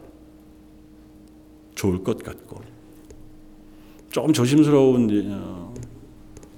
좋을 1.74 2.02
것 2.02 2.22
같고, 2.22 2.60
조금 4.10 4.32
조심스러운 4.32 5.30
어, 5.32 5.74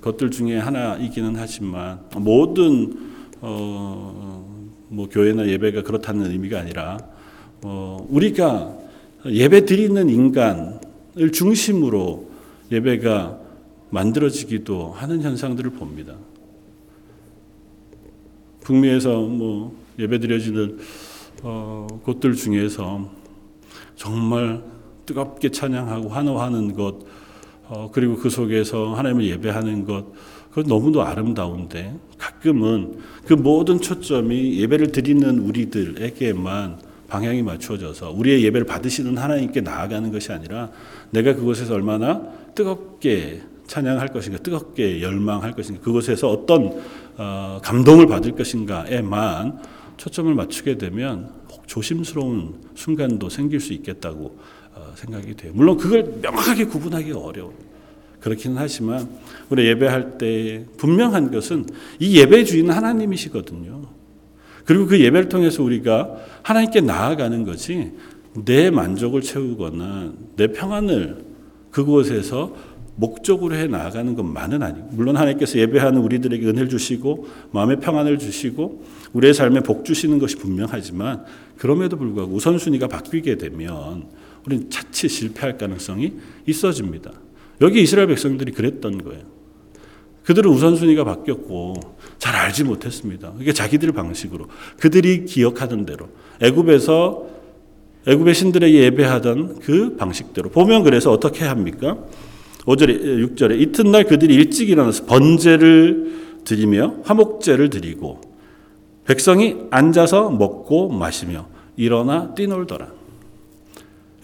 것들 0.00 0.30
중에 0.30 0.58
하나이기는 0.58 1.34
하지만 1.36 2.00
모든 2.16 3.11
어, 3.42 4.70
뭐 4.88 5.08
교회나 5.08 5.46
예배가 5.48 5.82
그렇다는 5.82 6.30
의미가 6.30 6.60
아니라 6.60 6.98
어, 7.62 8.06
우리가 8.08 8.78
예배 9.26 9.66
드리는 9.66 10.08
인간을 10.08 11.32
중심으로 11.32 12.30
예배가 12.70 13.38
만들어지기도 13.90 14.92
하는 14.92 15.20
현상들을 15.22 15.72
봅니다. 15.72 16.14
북미에서 18.60 19.20
뭐 19.20 19.76
예배 19.98 20.20
드려지는 20.20 20.78
어, 21.42 21.86
곳들 22.04 22.34
중에서 22.34 23.10
정말 23.96 24.62
뜨겁게 25.04 25.50
찬양하고 25.50 26.08
환호하는 26.08 26.74
것, 26.74 27.00
어, 27.66 27.90
그리고 27.92 28.16
그 28.16 28.30
속에서 28.30 28.94
하나님을 28.94 29.24
예배하는 29.26 29.84
것, 29.84 30.06
그건 30.52 30.66
너무도 30.66 31.02
아름다운데 31.02 31.96
가끔은 32.18 32.98
그 33.24 33.32
모든 33.32 33.80
초점이 33.80 34.60
예배를 34.60 34.92
드리는 34.92 35.38
우리들에게만 35.38 36.78
방향이 37.08 37.42
맞춰져서 37.42 38.10
우리의 38.12 38.44
예배를 38.44 38.66
받으시는 38.66 39.16
하나님께 39.16 39.62
나아가는 39.62 40.12
것이 40.12 40.30
아니라 40.30 40.70
내가 41.10 41.34
그곳에서 41.34 41.74
얼마나 41.74 42.22
뜨겁게 42.54 43.42
찬양할 43.66 44.08
것인가, 44.08 44.38
뜨겁게 44.38 45.00
열망할 45.00 45.52
것인가, 45.52 45.80
그곳에서 45.80 46.28
어떤 46.28 46.82
어, 47.16 47.58
감동을 47.62 48.06
받을 48.06 48.32
것인가에만 48.32 49.58
초점을 49.96 50.34
맞추게 50.34 50.76
되면 50.76 51.30
조심스러운 51.66 52.56
순간도 52.74 53.30
생길 53.30 53.60
수 53.60 53.72
있겠다고 53.72 54.38
어, 54.74 54.92
생각이 54.96 55.34
돼요. 55.34 55.52
물론 55.54 55.78
그걸 55.78 56.18
명확하게 56.20 56.66
구분하기 56.66 57.12
어려워요. 57.12 57.71
그렇기는 58.22 58.56
하지만 58.56 59.08
우리 59.50 59.66
예배할 59.66 60.16
때 60.16 60.64
분명한 60.78 61.30
것은 61.30 61.66
이 61.98 62.18
예배 62.18 62.44
주인은 62.44 62.72
하나님이시거든요. 62.72 63.82
그리고 64.64 64.86
그 64.86 65.00
예배를 65.00 65.28
통해서 65.28 65.62
우리가 65.62 66.16
하나님께 66.42 66.80
나아가는 66.80 67.44
것이 67.44 67.90
내 68.44 68.70
만족을 68.70 69.20
채우거나 69.20 70.12
내 70.36 70.46
평안을 70.48 71.24
그곳에서 71.70 72.54
목적으로 72.94 73.54
해 73.54 73.66
나아가는 73.66 74.14
것만은 74.14 74.62
아니고 74.62 74.88
물론 74.92 75.16
하나님께서 75.16 75.58
예배하는 75.58 76.00
우리들에게 76.00 76.46
은혜를 76.46 76.68
주시고 76.68 77.26
마음의 77.50 77.80
평안을 77.80 78.18
주시고 78.18 78.84
우리의 79.14 79.34
삶에 79.34 79.60
복 79.60 79.84
주시는 79.84 80.18
것이 80.18 80.36
분명하지만 80.36 81.24
그럼에도 81.56 81.96
불구하고 81.96 82.34
우선순위가 82.34 82.88
바뀌게 82.88 83.38
되면 83.38 84.04
우리는 84.46 84.70
자칫 84.70 85.08
실패할 85.08 85.58
가능성이 85.58 86.14
있어집니다. 86.46 87.12
여기 87.62 87.82
이스라엘 87.82 88.08
백성들이 88.08 88.52
그랬던 88.52 89.02
거예요. 89.04 89.22
그들은 90.24 90.50
우선순위가 90.50 91.04
바뀌었고 91.04 91.74
잘 92.18 92.36
알지 92.36 92.64
못했습니다. 92.64 93.32
이게 93.40 93.52
자기들 93.52 93.92
방식으로 93.92 94.46
그들이 94.78 95.24
기억하던 95.24 95.86
대로 95.86 96.08
애굽에서 96.40 97.26
애굽의 98.06 98.34
신들에게 98.34 98.82
예배하던 98.84 99.60
그 99.60 99.96
방식대로 99.96 100.50
보면 100.50 100.82
그래서 100.82 101.10
어떻게 101.10 101.44
합니까? 101.44 101.98
5절에 102.64 103.36
6절에 103.36 103.60
이튿날 103.60 104.04
그들이 104.04 104.34
일찍 104.34 104.70
일어나서 104.70 105.06
번제를 105.06 106.42
드리며 106.44 106.96
화목제를 107.04 107.70
드리고 107.70 108.20
백성이 109.04 109.56
앉아서 109.70 110.30
먹고 110.30 110.88
마시며 110.88 111.48
일어나 111.76 112.34
뛰놀더라. 112.34 112.92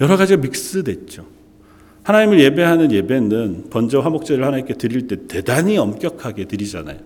여러 0.01 0.17
가지가 0.17 0.41
믹스됐죠. 0.41 1.38
하나님을 2.09 2.41
예배하는 2.41 2.91
예배는 2.91 3.65
번제 3.69 3.99
화목제를 3.99 4.43
하나님께 4.43 4.75
드릴 4.75 5.07
때 5.09 5.27
대단히 5.29 5.77
엄격하게 5.77 6.47
드리잖아요. 6.47 6.97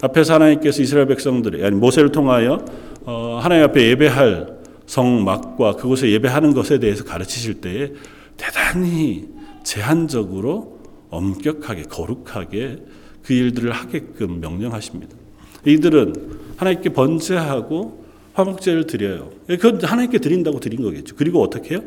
앞에서 0.00 0.34
하나님께서 0.34 0.80
이스라엘 0.80 1.06
백성들이 1.08 1.62
아니 1.62 1.76
모세를 1.76 2.10
통하여 2.10 2.64
어, 3.04 3.38
하나님 3.42 3.64
앞에 3.64 3.86
예배할 3.90 4.60
성막과 4.86 5.76
그곳에 5.76 6.10
예배하는 6.10 6.54
것에 6.54 6.78
대해서 6.78 7.04
가르치실 7.04 7.60
때에 7.60 7.92
대단히 8.38 9.28
제한적으로 9.62 10.78
엄격하게 11.10 11.82
거룩하게 11.82 12.78
그 13.22 13.34
일들을 13.34 13.72
하게끔 13.72 14.40
명령하십니다. 14.40 15.14
이들은 15.66 16.14
하나님께 16.56 16.94
번제하고 16.94 18.06
화목제를 18.32 18.86
드려요. 18.86 19.28
그 19.60 19.78
하나님께 19.82 20.16
드린다고 20.16 20.60
드린 20.60 20.82
거겠죠. 20.82 21.14
그리고 21.14 21.42
어떻게 21.42 21.74
해요? 21.74 21.84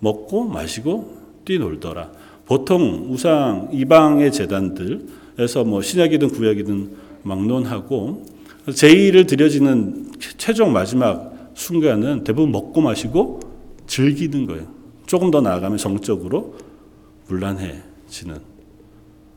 먹고 0.00 0.44
마시고 0.44 1.21
뛰놀더라. 1.44 2.10
보통 2.46 3.08
우상 3.10 3.70
이방의 3.72 4.32
재단들에서 4.32 5.64
뭐 5.64 5.82
신약이든 5.82 6.28
구약이든 6.28 6.90
막론하고 7.22 8.24
제의를 8.74 9.26
드려지는 9.26 10.12
최종 10.36 10.72
마지막 10.72 11.50
순간은 11.54 12.24
대부분 12.24 12.52
먹고 12.52 12.80
마시고 12.80 13.40
즐기는 13.86 14.46
거예요. 14.46 14.66
조금 15.06 15.30
더 15.30 15.40
나아가면 15.40 15.78
정적으로 15.78 16.56
불란해지는. 17.26 18.38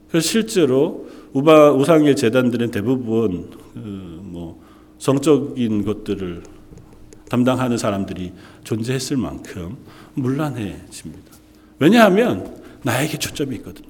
그래서 0.10 0.28
실제로 0.28 1.08
우바, 1.34 1.74
우상의 1.74 2.16
재단들은 2.16 2.72
대부분 2.72 3.50
그 3.74 4.16
뭐 4.36 4.62
성적인 5.00 5.86
것들을 5.86 6.44
담당하는 7.30 7.78
사람들이 7.78 8.34
존재했을 8.66 9.16
만큼 9.16 9.78
문란해집니다. 10.14 11.25
왜냐하면 11.80 12.56
나에게 12.84 13.18
초점이 13.18 13.56
있거든요. 13.58 13.90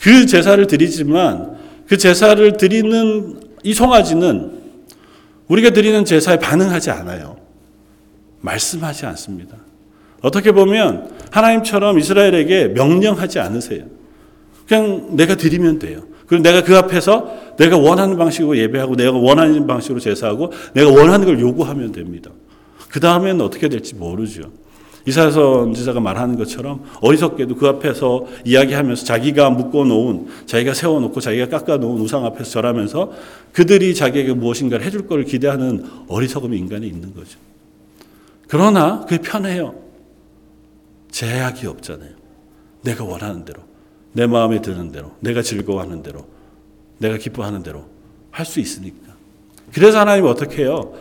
그 0.00 0.26
제사를 0.26 0.66
드리지만 0.66 1.56
그 1.86 1.96
제사를 1.96 2.56
드리는 2.56 3.40
이 3.62 3.74
송아지는 3.74 4.52
우리가 5.48 5.70
드리는 5.70 6.04
제사에 6.04 6.38
반응하지 6.38 6.90
않아요. 6.90 7.36
말씀하지 8.40 9.06
않습니다. 9.06 9.56
어떻게 10.20 10.52
보면 10.52 11.10
하나님처럼 11.30 11.98
이스라엘에게 11.98 12.68
명령하지 12.68 13.40
않으세요. 13.40 13.84
그냥 14.66 15.16
내가 15.16 15.34
드리면 15.36 15.78
돼요. 15.78 16.02
그리고 16.26 16.42
내가 16.42 16.62
그 16.62 16.76
앞에서 16.76 17.54
내가 17.58 17.76
원하는 17.76 18.16
방식으로 18.16 18.56
예배하고 18.56 18.96
내가 18.96 19.12
원하는 19.12 19.66
방식으로 19.66 20.00
제사하고 20.00 20.52
내가 20.72 20.90
원하는 20.90 21.26
걸 21.26 21.40
요구하면 21.40 21.92
됩니다. 21.92 22.30
그 22.94 23.00
다음에는 23.00 23.40
어떻게 23.40 23.68
될지 23.68 23.96
모르죠. 23.96 24.52
이사야 25.04 25.32
선지자가 25.32 25.98
말하는 25.98 26.36
것처럼 26.36 26.84
어리석게도 27.00 27.56
그 27.56 27.66
앞에서 27.66 28.24
이야기하면서 28.44 29.04
자기가 29.04 29.50
묶어놓은 29.50 30.28
자기가 30.46 30.74
세워놓고 30.74 31.20
자기가 31.20 31.48
깎아놓은 31.48 32.00
우상 32.00 32.24
앞에서 32.24 32.48
절하면서 32.52 33.12
그들이 33.52 33.96
자기에게 33.96 34.34
무엇인가를 34.34 34.86
해줄 34.86 35.08
것을 35.08 35.24
기대하는 35.24 35.84
어리석음이 36.06 36.56
인간에 36.56 36.86
있는 36.86 37.12
거죠. 37.12 37.36
그러나 38.46 39.00
그게 39.00 39.20
편해요. 39.20 39.74
제약이 41.10 41.66
없잖아요. 41.66 42.12
내가 42.82 43.02
원하는 43.02 43.44
대로, 43.44 43.60
내 44.12 44.28
마음에 44.28 44.62
드는 44.62 44.92
대로, 44.92 45.10
내가 45.18 45.42
즐거워하는 45.42 46.04
대로, 46.04 46.28
내가 46.98 47.18
기뻐하는 47.18 47.64
대로 47.64 47.86
할 48.30 48.46
수 48.46 48.60
있으니까. 48.60 49.14
그래서 49.72 49.98
하나님 49.98 50.26
어떻게 50.26 50.62
해요? 50.62 50.94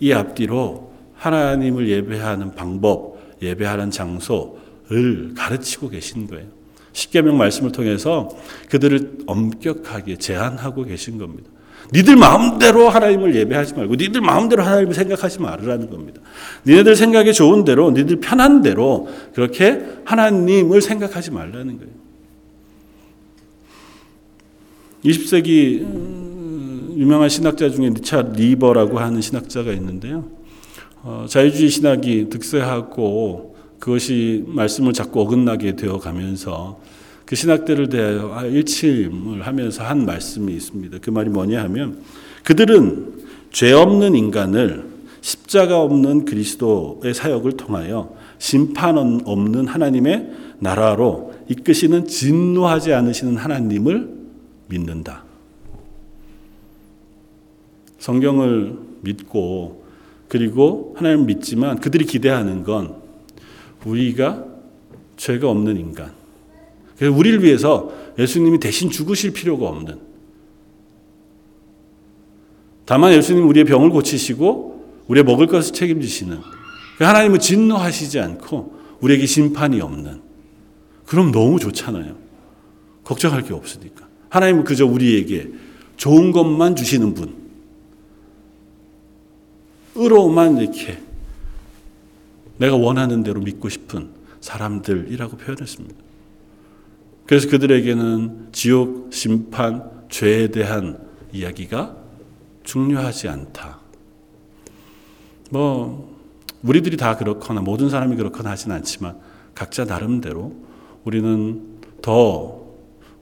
이 0.00 0.12
앞뒤로 0.12 0.89
하나님을 1.20 1.88
예배하는 1.88 2.54
방법, 2.54 3.18
예배하는 3.42 3.90
장소를 3.90 5.34
가르치고 5.36 5.90
계신 5.90 6.26
거예요. 6.26 6.46
십계명 6.92 7.36
말씀을 7.36 7.72
통해서 7.72 8.28
그들을 8.70 9.18
엄격하게 9.26 10.16
제한하고 10.16 10.84
계신 10.84 11.18
겁니다. 11.18 11.48
니들 11.92 12.16
마음대로 12.16 12.88
하나님을 12.88 13.34
예배하지 13.34 13.74
말고 13.74 13.96
니들 13.96 14.20
마음대로 14.20 14.62
하나님을 14.62 14.94
생각하지 14.94 15.40
말으라는 15.40 15.90
겁니다. 15.90 16.20
니네들 16.66 16.96
생각이 16.96 17.32
좋은 17.32 17.64
대로 17.64 17.90
니들 17.90 18.20
편한 18.20 18.62
대로 18.62 19.08
그렇게 19.34 19.82
하나님을 20.04 20.80
생각하지 20.80 21.32
말라는 21.32 21.78
거예요. 21.78 21.92
20세기 25.04 25.80
음, 25.82 26.94
유명한 26.96 27.28
신학자 27.28 27.68
중에 27.70 27.88
리차 27.90 28.32
리버라고 28.34 28.98
하는 28.98 29.20
신학자가 29.20 29.72
있는데요. 29.72 30.39
어, 31.02 31.24
자유주의 31.28 31.70
신학이 31.70 32.28
득세하고 32.28 33.56
그것이 33.78 34.44
말씀을 34.46 34.92
자꾸 34.92 35.22
어긋나게 35.22 35.76
되어 35.76 35.98
가면서 35.98 36.78
그 37.24 37.36
신학들을 37.36 37.88
대하여 37.88 38.50
일침을 38.50 39.46
하면서 39.46 39.82
한 39.84 40.04
말씀이 40.04 40.52
있습니다. 40.52 40.98
그 41.00 41.10
말이 41.10 41.30
뭐냐 41.30 41.62
하면 41.64 42.02
그들은 42.44 43.20
죄 43.50 43.72
없는 43.72 44.14
인간을 44.14 44.84
십자가 45.22 45.80
없는 45.80 46.24
그리스도의 46.24 47.14
사역을 47.14 47.52
통하여 47.52 48.14
심판 48.38 48.98
없는 48.98 49.68
하나님의 49.68 50.30
나라로 50.58 51.34
이끄시는 51.48 52.06
진노하지 52.06 52.92
않으시는 52.92 53.36
하나님을 53.36 54.08
믿는다. 54.68 55.24
성경을 57.98 58.78
믿고 59.02 59.79
그리고 60.30 60.94
하나님을 60.96 61.24
믿지만 61.24 61.80
그들이 61.80 62.04
기대하는 62.04 62.62
건 62.62 62.94
우리가 63.84 64.44
죄가 65.16 65.50
없는 65.50 65.76
인간, 65.76 66.12
그래서 66.96 67.16
우리를 67.16 67.42
위해서 67.42 67.92
예수님이 68.16 68.60
대신 68.60 68.90
죽으실 68.90 69.32
필요가 69.32 69.66
없는. 69.66 69.98
다만 72.84 73.12
예수님 73.12 73.48
우리의 73.48 73.64
병을 73.64 73.90
고치시고 73.90 75.02
우리의 75.08 75.24
먹을 75.24 75.48
것을 75.48 75.72
책임지시는. 75.72 76.38
그 76.96 77.04
하나님은 77.04 77.40
진노하시지 77.40 78.20
않고 78.20 78.78
우리에게 79.00 79.26
심판이 79.26 79.80
없는. 79.80 80.20
그럼 81.06 81.32
너무 81.32 81.58
좋잖아요. 81.58 82.14
걱정할 83.02 83.42
게 83.42 83.52
없으니까. 83.52 84.06
하나님은 84.28 84.62
그저 84.62 84.86
우리에게 84.86 85.48
좋은 85.96 86.30
것만 86.30 86.76
주시는 86.76 87.14
분. 87.14 87.39
으로만 89.96 90.58
이렇게 90.58 90.98
내가 92.58 92.76
원하는 92.76 93.22
대로 93.22 93.40
믿고 93.40 93.68
싶은 93.68 94.10
사람들이라고 94.40 95.36
표현했습니다. 95.36 95.96
그래서 97.26 97.48
그들에게는 97.48 98.48
지옥, 98.52 99.12
심판, 99.12 99.88
죄에 100.08 100.48
대한 100.48 100.98
이야기가 101.32 101.96
중요하지 102.64 103.28
않다. 103.28 103.80
뭐, 105.50 106.18
우리들이 106.62 106.96
다 106.96 107.16
그렇거나 107.16 107.60
모든 107.60 107.88
사람이 107.88 108.16
그렇거나 108.16 108.50
하진 108.50 108.72
않지만 108.72 109.18
각자 109.54 109.84
나름대로 109.84 110.54
우리는 111.04 111.78
더 112.02 112.60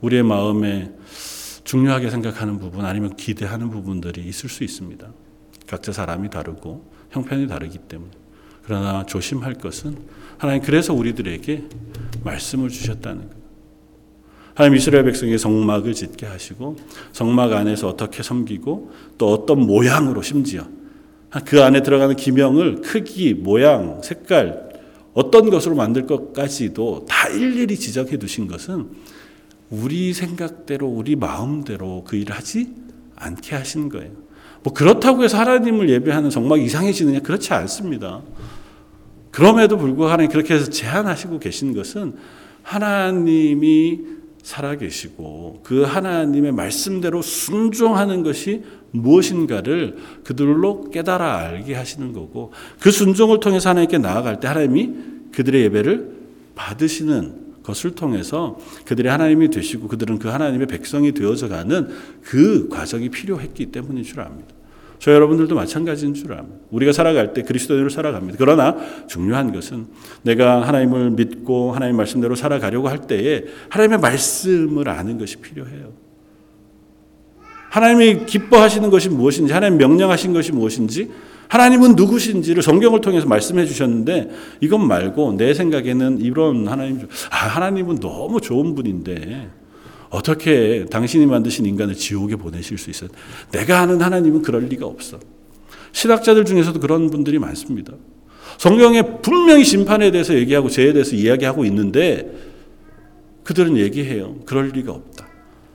우리의 0.01 0.23
마음에 0.23 0.91
중요하게 1.63 2.09
생각하는 2.09 2.57
부분 2.57 2.85
아니면 2.85 3.15
기대하는 3.15 3.69
부분들이 3.69 4.25
있을 4.27 4.49
수 4.49 4.63
있습니다. 4.63 5.07
각자 5.69 5.91
사람이 5.91 6.29
다르고 6.29 6.91
형편이 7.11 7.47
다르기 7.47 7.77
때문에. 7.77 8.11
그러나 8.63 9.05
조심할 9.05 9.55
것은 9.55 9.97
하나님 10.37 10.63
그래서 10.63 10.93
우리들에게 10.93 11.63
말씀을 12.23 12.69
주셨다는 12.69 13.29
것. 13.29 13.39
하나님 14.55 14.77
이스라엘 14.77 15.05
백성에게 15.05 15.37
성막을 15.37 15.93
짓게 15.93 16.25
하시고 16.25 16.75
성막 17.13 17.53
안에서 17.53 17.87
어떻게 17.87 18.23
섬기고 18.23 18.91
또 19.17 19.31
어떤 19.31 19.65
모양으로 19.65 20.21
심지어 20.21 20.67
그 21.45 21.63
안에 21.63 21.81
들어가는 21.81 22.15
기명을 22.15 22.81
크기, 22.81 23.33
모양, 23.33 24.01
색깔 24.01 24.69
어떤 25.13 25.49
것으로 25.49 25.75
만들 25.75 26.05
것까지도 26.05 27.05
다 27.07 27.29
일일이 27.29 27.77
지적해 27.77 28.17
두신 28.17 28.47
것은 28.47 28.89
우리 29.69 30.13
생각대로 30.13 30.87
우리 30.87 31.15
마음대로 31.15 32.03
그 32.05 32.15
일을 32.15 32.35
하지 32.35 32.73
않게 33.15 33.55
하신 33.55 33.89
거예요. 33.89 34.28
뭐 34.63 34.73
그렇다고 34.73 35.23
해서 35.23 35.37
하나님을 35.37 35.89
예배하는 35.89 36.29
성막이 36.29 36.63
이상해지느냐 36.63 37.19
그렇지 37.21 37.53
않습니다. 37.53 38.21
그럼에도 39.31 39.77
불구하고 39.77 40.11
하나님 40.11 40.31
그렇게 40.31 40.55
해서 40.55 40.69
제한하시고 40.69 41.39
계신 41.39 41.73
것은 41.73 42.15
하나님이 42.63 43.99
살아계시고 44.43 45.61
그 45.63 45.83
하나님의 45.83 46.51
말씀대로 46.51 47.21
순종하는 47.21 48.23
것이 48.23 48.63
무엇인가를 48.91 49.97
그들로 50.23 50.89
깨달아 50.89 51.37
알게 51.37 51.75
하시는 51.75 52.13
거고 52.13 52.51
그 52.79 52.91
순종을 52.91 53.39
통해서 53.39 53.69
하나님께 53.69 53.97
나아갈 53.99 54.39
때 54.39 54.47
하나님이 54.47 54.91
그들의 55.31 55.63
예배를 55.63 56.19
받으시는 56.55 57.48
것을 57.63 57.91
통해서 57.91 58.57
그들의 58.85 59.11
하나님이 59.11 59.49
되시고 59.49 59.87
그들은 59.87 60.19
그 60.19 60.27
하나님의 60.27 60.67
백성이 60.67 61.11
되어져 61.11 61.47
가는 61.47 61.89
그 62.23 62.69
과정이 62.69 63.09
필요했기 63.09 63.67
때문인 63.67 64.03
줄 64.03 64.21
압니다. 64.21 64.55
저 64.99 65.13
여러분들도 65.13 65.55
마찬가지인 65.55 66.13
줄 66.13 66.33
압니다. 66.33 66.57
우리가 66.71 66.91
살아갈 66.91 67.33
때 67.33 67.41
그리스도인으로 67.43 67.89
살아갑니다. 67.89 68.37
그러나 68.37 68.75
중요한 69.07 69.53
것은 69.53 69.87
내가 70.23 70.67
하나님을 70.67 71.11
믿고 71.11 71.71
하나님 71.71 71.95
말씀대로 71.95 72.35
살아가려고 72.35 72.89
할 72.89 73.07
때에 73.07 73.45
하나님의 73.69 73.99
말씀을 73.99 74.89
아는 74.89 75.17
것이 75.17 75.37
필요해요. 75.37 75.93
하나님이 77.69 78.25
기뻐하시는 78.25 78.89
것이 78.89 79.09
무엇인지, 79.09 79.53
하나님 79.53 79.77
명령하신 79.77 80.33
것이 80.33 80.51
무엇인지, 80.51 81.09
하나님은 81.49 81.95
누구신지를 81.95 82.61
성경을 82.61 83.01
통해서 83.01 83.27
말씀해 83.27 83.65
주셨는데 83.65 84.29
이것 84.61 84.77
말고 84.77 85.33
내 85.35 85.53
생각에는 85.53 86.19
이런 86.21 86.67
하나님, 86.67 87.07
아, 87.31 87.37
하나님은 87.47 87.99
너무 87.99 88.39
좋은 88.39 88.75
분인데 88.75 89.49
어떻게 90.11 90.85
당신이 90.85 91.25
만드신 91.25 91.65
인간을 91.65 91.95
지옥에 91.95 92.35
보내실 92.35 92.77
수 92.77 92.91
있어요? 92.91 93.09
내가 93.51 93.81
아는 93.81 94.01
하나님은 94.01 94.43
그럴 94.43 94.65
리가 94.65 94.85
없어. 94.85 95.19
신학자들 95.91 96.45
중에서도 96.45 96.79
그런 96.79 97.09
분들이 97.09 97.39
많습니다. 97.39 97.93
성경에 98.59 99.01
분명히 99.21 99.63
심판에 99.63 100.11
대해서 100.11 100.35
얘기하고 100.35 100.69
죄에 100.69 100.93
대해서 100.93 101.15
이야기하고 101.15 101.65
있는데 101.65 102.31
그들은 103.43 103.77
얘기해요. 103.77 104.35
그럴 104.45 104.69
리가 104.69 104.91
없다. 104.91 105.27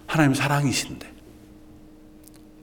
하나님 0.06 0.34
사랑이신데. 0.34 1.12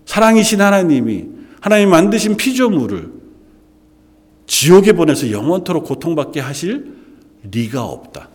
사랑이신 0.05 0.61
하나님이 0.61 1.40
하나님 1.61 1.89
만드신 1.91 2.35
피조물을 2.35 3.21
지옥에 4.47 4.91
보내서 4.91 5.31
영원토록 5.31 5.85
고통받게 5.85 6.41
하실 6.41 6.93
리가 7.49 7.85
없다. 7.85 8.27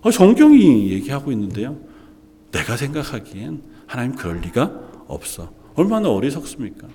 어, 0.00 0.10
성경이 0.10 0.90
얘기하고 0.92 1.30
있는데요. 1.32 1.76
내가 2.52 2.76
생각하기엔 2.76 3.60
하나님 3.86 4.14
그럴 4.14 4.38
리가 4.40 4.72
없어. 5.08 5.50
얼마나 5.74 6.08
어리석습니까? 6.08 6.88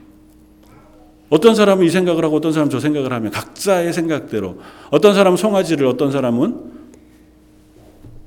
어떤 1.29 1.53
사람은 1.53 1.85
이 1.85 1.89
생각을 1.89 2.23
하고 2.23 2.37
어떤 2.37 2.51
사람은 2.51 2.69
저 2.69 2.79
생각을 2.79 3.11
하면 3.13 3.31
각자의 3.31 3.93
생각대로 3.93 4.59
어떤 4.89 5.13
사람은 5.13 5.37
송아지를 5.37 5.85
어떤 5.85 6.11
사람은 6.11 6.71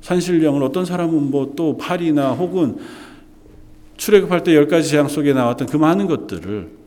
산신령을 0.03 0.63
어떤 0.63 0.85
사람은 0.85 1.31
뭐 1.31 1.53
또 1.57 1.77
파리나 1.77 2.33
혹은 2.33 2.77
출애굽할 3.97 4.45
때 4.45 4.55
열 4.55 4.69
가지 4.69 4.89
재앙 4.91 5.09
속에 5.09 5.33
나왔던 5.33 5.69
그 5.69 5.77
많은 5.77 6.07
것들을 6.07 6.78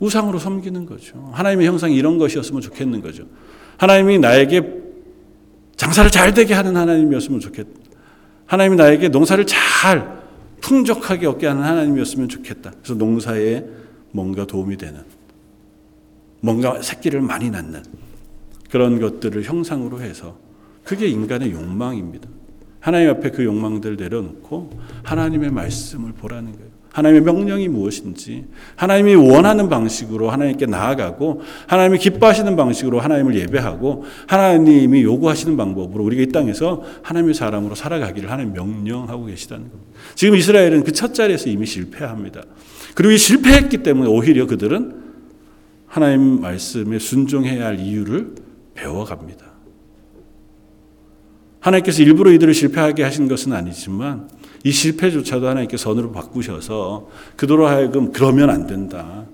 우상으로 0.00 0.38
섬기는 0.38 0.86
거죠. 0.86 1.30
하나님의 1.32 1.66
형상이 1.66 1.94
이런 1.96 2.18
것이었으면 2.18 2.60
좋겠는 2.60 3.00
거죠. 3.00 3.24
하나님이 3.78 4.18
나에게 4.18 4.62
장사를 5.76 6.10
잘 6.10 6.34
되게 6.34 6.54
하는 6.54 6.76
하나님이었으면 6.76 7.40
좋겠다. 7.40 7.70
하나님이 8.46 8.76
나에게 8.76 9.08
농사를 9.08 9.44
잘 9.46 10.22
풍족하게 10.60 11.26
얻게 11.26 11.46
하는 11.46 11.62
하나님이었으면 11.62 12.28
좋겠다. 12.28 12.72
그래서 12.82 12.94
농사에 12.94 13.64
뭔가 14.12 14.46
도움이 14.46 14.76
되는, 14.76 15.02
뭔가 16.40 16.80
새끼를 16.80 17.20
많이 17.20 17.50
낳는 17.50 17.82
그런 18.70 19.00
것들을 19.00 19.42
형상으로 19.42 20.00
해서 20.00 20.38
그게 20.84 21.08
인간의 21.08 21.52
욕망입니다. 21.52 22.28
하나님 22.80 23.10
앞에 23.10 23.30
그 23.30 23.44
욕망들을 23.44 23.96
내려놓고 23.96 24.70
하나님의 25.02 25.50
말씀을 25.50 26.12
보라는 26.12 26.52
거예요. 26.52 26.75
하나님의 26.96 27.20
명령이 27.20 27.68
무엇인지, 27.68 28.46
하나님이 28.74 29.16
원하는 29.16 29.68
방식으로 29.68 30.30
하나님께 30.30 30.64
나아가고, 30.64 31.42
하나님이 31.66 31.98
기뻐하시는 31.98 32.56
방식으로 32.56 33.00
하나님을 33.00 33.34
예배하고, 33.34 34.04
하나님이 34.26 35.02
요구하시는 35.02 35.58
방법으로 35.58 36.02
우리가 36.02 36.22
이 36.22 36.28
땅에서 36.28 36.82
하나님의 37.02 37.34
사람으로 37.34 37.74
살아가기를 37.74 38.30
하나님 38.30 38.54
명령하고 38.54 39.26
계시다는 39.26 39.70
겁니다. 39.70 39.92
지금 40.14 40.36
이스라엘은 40.36 40.84
그 40.84 40.96
첫 40.96 41.12
자리에서 41.12 41.50
이미 41.50 41.66
실패합니다. 41.66 42.44
그리고 42.94 43.12
이 43.12 43.18
실패했기 43.18 43.82
때문에 43.82 44.08
오히려 44.08 44.46
그들은 44.46 45.02
하나님 45.86 46.40
말씀에 46.40 46.98
순종해야 46.98 47.66
할 47.66 47.78
이유를 47.78 48.36
배워갑니다. 48.72 49.44
하나님께서 51.60 52.02
일부러 52.02 52.32
이들을 52.32 52.54
실패하게 52.54 53.02
하신 53.02 53.28
것은 53.28 53.52
아니지만 53.52 54.30
이 54.66 54.72
실패조차도 54.72 55.46
하나님께 55.46 55.76
선으로 55.76 56.10
바꾸셔서 56.10 57.08
그도로 57.36 57.68
하여금 57.68 58.10
그러면 58.10 58.50
안 58.50 58.66
된다. 58.66 59.24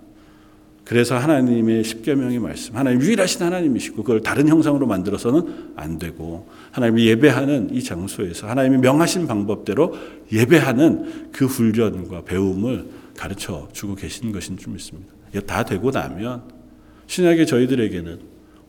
그래서 0.84 1.16
하나님의 1.16 1.84
십계명의 1.84 2.38
말씀, 2.38 2.76
하나님 2.76 3.00
유일하신 3.00 3.42
하나님이시고 3.42 4.02
그걸 4.02 4.20
다른 4.20 4.46
형상으로 4.46 4.86
만들어서는 4.86 5.72
안 5.74 5.98
되고 5.98 6.48
하나님이 6.72 7.06
예배하는 7.06 7.70
이 7.72 7.82
장소에서 7.82 8.46
하나님이 8.46 8.76
명하신 8.76 9.26
방법대로 9.26 9.94
예배하는 10.30 11.30
그 11.32 11.46
훈련과 11.46 12.24
배움을 12.24 12.88
가르쳐 13.16 13.68
주고 13.72 13.94
계신 13.94 14.32
것인 14.32 14.58
줄 14.58 14.74
믿습니다. 14.74 15.14
다 15.46 15.64
되고 15.64 15.90
나면 15.90 16.42
신약의 17.06 17.46
저희들에게는 17.46 18.18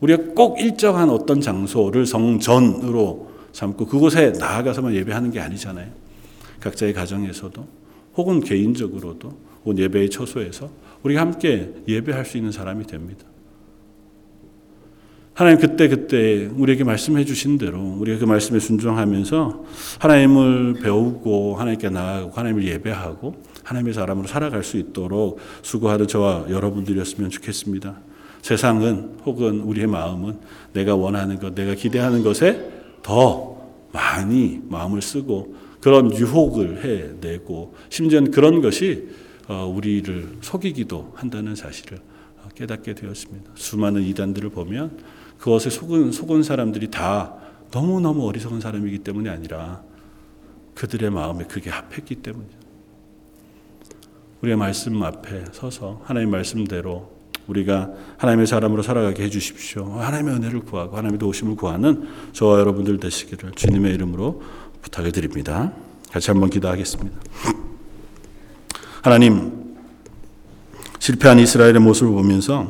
우리가 0.00 0.32
꼭 0.34 0.58
일정한 0.58 1.10
어떤 1.10 1.42
장소를 1.42 2.06
성전으로 2.06 3.28
삼고 3.52 3.84
그곳에 3.84 4.32
나아가서만 4.38 4.94
예배하는 4.94 5.30
게 5.30 5.40
아니잖아요. 5.40 6.03
각자의 6.64 6.94
가정에서도 6.94 7.66
혹은 8.16 8.40
개인적으로도 8.40 9.38
혹은 9.64 9.78
예배의 9.78 10.10
처소에서 10.10 10.70
우리가 11.02 11.20
함께 11.20 11.74
예배할 11.86 12.24
수 12.24 12.38
있는 12.38 12.50
사람이 12.50 12.86
됩니다. 12.86 13.24
하나님 15.34 15.58
그때 15.58 15.88
그때 15.88 16.46
우리에게 16.46 16.84
말씀해 16.84 17.24
주신 17.24 17.58
대로 17.58 17.80
우리가 17.98 18.18
그 18.20 18.24
말씀에 18.24 18.60
순종하면서 18.60 19.64
하나님을 19.98 20.74
배우고 20.74 21.56
하나님께 21.56 21.90
나아가고 21.90 22.30
하나님을 22.30 22.64
예배하고 22.64 23.34
하나님의 23.64 23.94
사람으로 23.94 24.28
살아갈 24.28 24.62
수 24.62 24.76
있도록 24.78 25.40
수고하는 25.62 26.06
저와 26.06 26.46
여러분들이었으면 26.48 27.30
좋겠습니다. 27.30 27.98
세상은 28.42 29.18
혹은 29.26 29.60
우리의 29.60 29.88
마음은 29.88 30.38
내가 30.72 30.94
원하는 30.94 31.40
것, 31.40 31.54
내가 31.54 31.74
기대하는 31.74 32.22
것에 32.22 32.70
더 33.02 33.56
많이 33.92 34.60
마음을 34.68 35.02
쓰고 35.02 35.56
그런 35.84 36.10
유혹을 36.16 36.82
해내고 36.82 37.74
심지어는 37.90 38.30
그런 38.30 38.62
것이 38.62 39.06
어, 39.48 39.66
우리를 39.66 40.38
속이기도 40.40 41.12
한다는 41.14 41.54
사실을 41.54 41.98
어, 42.38 42.48
깨닫게 42.54 42.94
되었습니다. 42.94 43.50
수많은 43.54 44.00
이단들을 44.00 44.48
보면 44.48 44.98
그것에 45.36 45.68
속은, 45.68 46.10
속은 46.10 46.42
사람들이 46.42 46.90
다 46.90 47.34
너무너무 47.70 48.26
어리석은 48.26 48.60
사람이기 48.60 49.00
때문이 49.00 49.28
아니라 49.28 49.82
그들의 50.74 51.10
마음에 51.10 51.44
그게 51.44 51.68
합했기 51.68 52.14
때문이죠. 52.14 52.56
우리의 54.40 54.56
말씀 54.56 55.02
앞에 55.02 55.44
서서 55.52 56.00
하나님 56.04 56.30
말씀대로 56.30 57.12
우리가 57.46 57.92
하나님의 58.16 58.46
사람으로 58.46 58.80
살아가게 58.82 59.22
해주십시오. 59.24 59.84
하나님의 59.84 60.36
은혜를 60.36 60.60
구하고 60.60 60.96
하나님의 60.96 61.18
도우심을 61.18 61.56
구하는 61.56 62.08
저와 62.32 62.58
여러분들 62.60 62.98
되시기를 62.98 63.52
주님의 63.52 63.92
이름으로 63.94 64.40
부탁을 64.84 65.12
드립니다. 65.12 65.72
같이 66.12 66.30
한번 66.30 66.50
기도하겠습니다. 66.50 67.18
하나님, 69.02 69.76
실패한 70.98 71.38
이스라엘의 71.38 71.80
모습을 71.80 72.12
보면서 72.12 72.68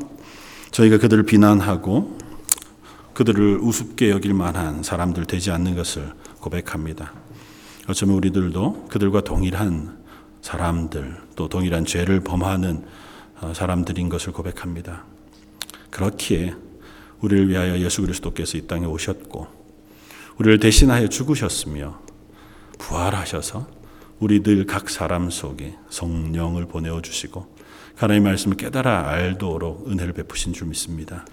저희가 0.71 0.99
그들을 0.99 1.25
비난하고 1.25 2.19
그들을 3.15 3.59
우습게 3.59 4.11
여길 4.11 4.35
만한 4.35 4.83
사람들 4.83 5.27
되지 5.27 5.51
않는 5.51 5.77
것을 5.77 6.13
고백합니다. 6.41 7.13
어쩌면 7.89 8.17
우리들도 8.17 8.87
그들과 8.89 9.21
동일한 9.21 9.99
사람들 10.41 11.17
또 11.37 11.49
동일한 11.49 11.85
죄를 11.85 12.21
범하는 12.21 12.85
어, 13.41 13.53
사람들인 13.55 14.09
것을 14.09 14.33
고백합니다. 14.33 15.05
그렇기에 15.91 16.55
우리를 17.21 17.49
위하여 17.49 17.79
예수 17.79 18.03
그리스도께서 18.03 18.59
이 18.59 18.67
땅에 18.67 18.87
오셨고 18.87 19.47
우리를 20.39 20.59
대신하여 20.59 21.09
죽으셨으며 21.09 22.04
부활하셔서 22.79 23.67
우리들 24.21 24.67
각 24.67 24.89
사람 24.91 25.31
속에 25.31 25.75
성령을 25.91 26.67
보내어 26.67 27.03
주시고 27.03 27.55
하나님의 27.97 28.33
말씀을 28.33 28.57
깨달아 28.57 29.09
알도록 29.09 29.89
은혜를 29.89 30.13
베푸신 30.13 30.53
줄 30.53 30.69
믿습니다. 30.69 31.25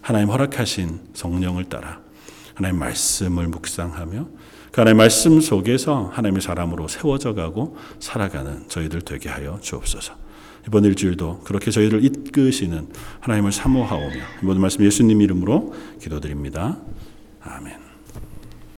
하나님 0.00 0.30
허락하신 0.30 1.00
성령을 1.12 1.64
따라 1.64 2.00
하나님 2.54 2.78
말씀을 2.78 3.48
묵상하며 3.48 4.28
그 4.72 4.80
하나님의 4.80 4.94
말씀 4.94 5.40
속에서 5.40 6.10
하나님의 6.14 6.42
사람으로 6.42 6.88
세워져 6.88 7.34
가고 7.34 7.76
살아가는 7.98 8.68
저희들 8.68 9.02
되게 9.02 9.28
하여 9.28 9.58
주옵소서. 9.60 10.14
이번 10.68 10.84
일주일도 10.84 11.40
그렇게 11.40 11.70
저희를 11.70 12.04
이끄시는 12.04 12.88
하나님을 13.20 13.50
사모하오며 13.50 14.16
이번 14.42 14.60
말씀 14.60 14.84
예수님 14.84 15.20
이름으로 15.22 15.74
기도드립니다. 16.00 16.76
아멘. 17.42 17.79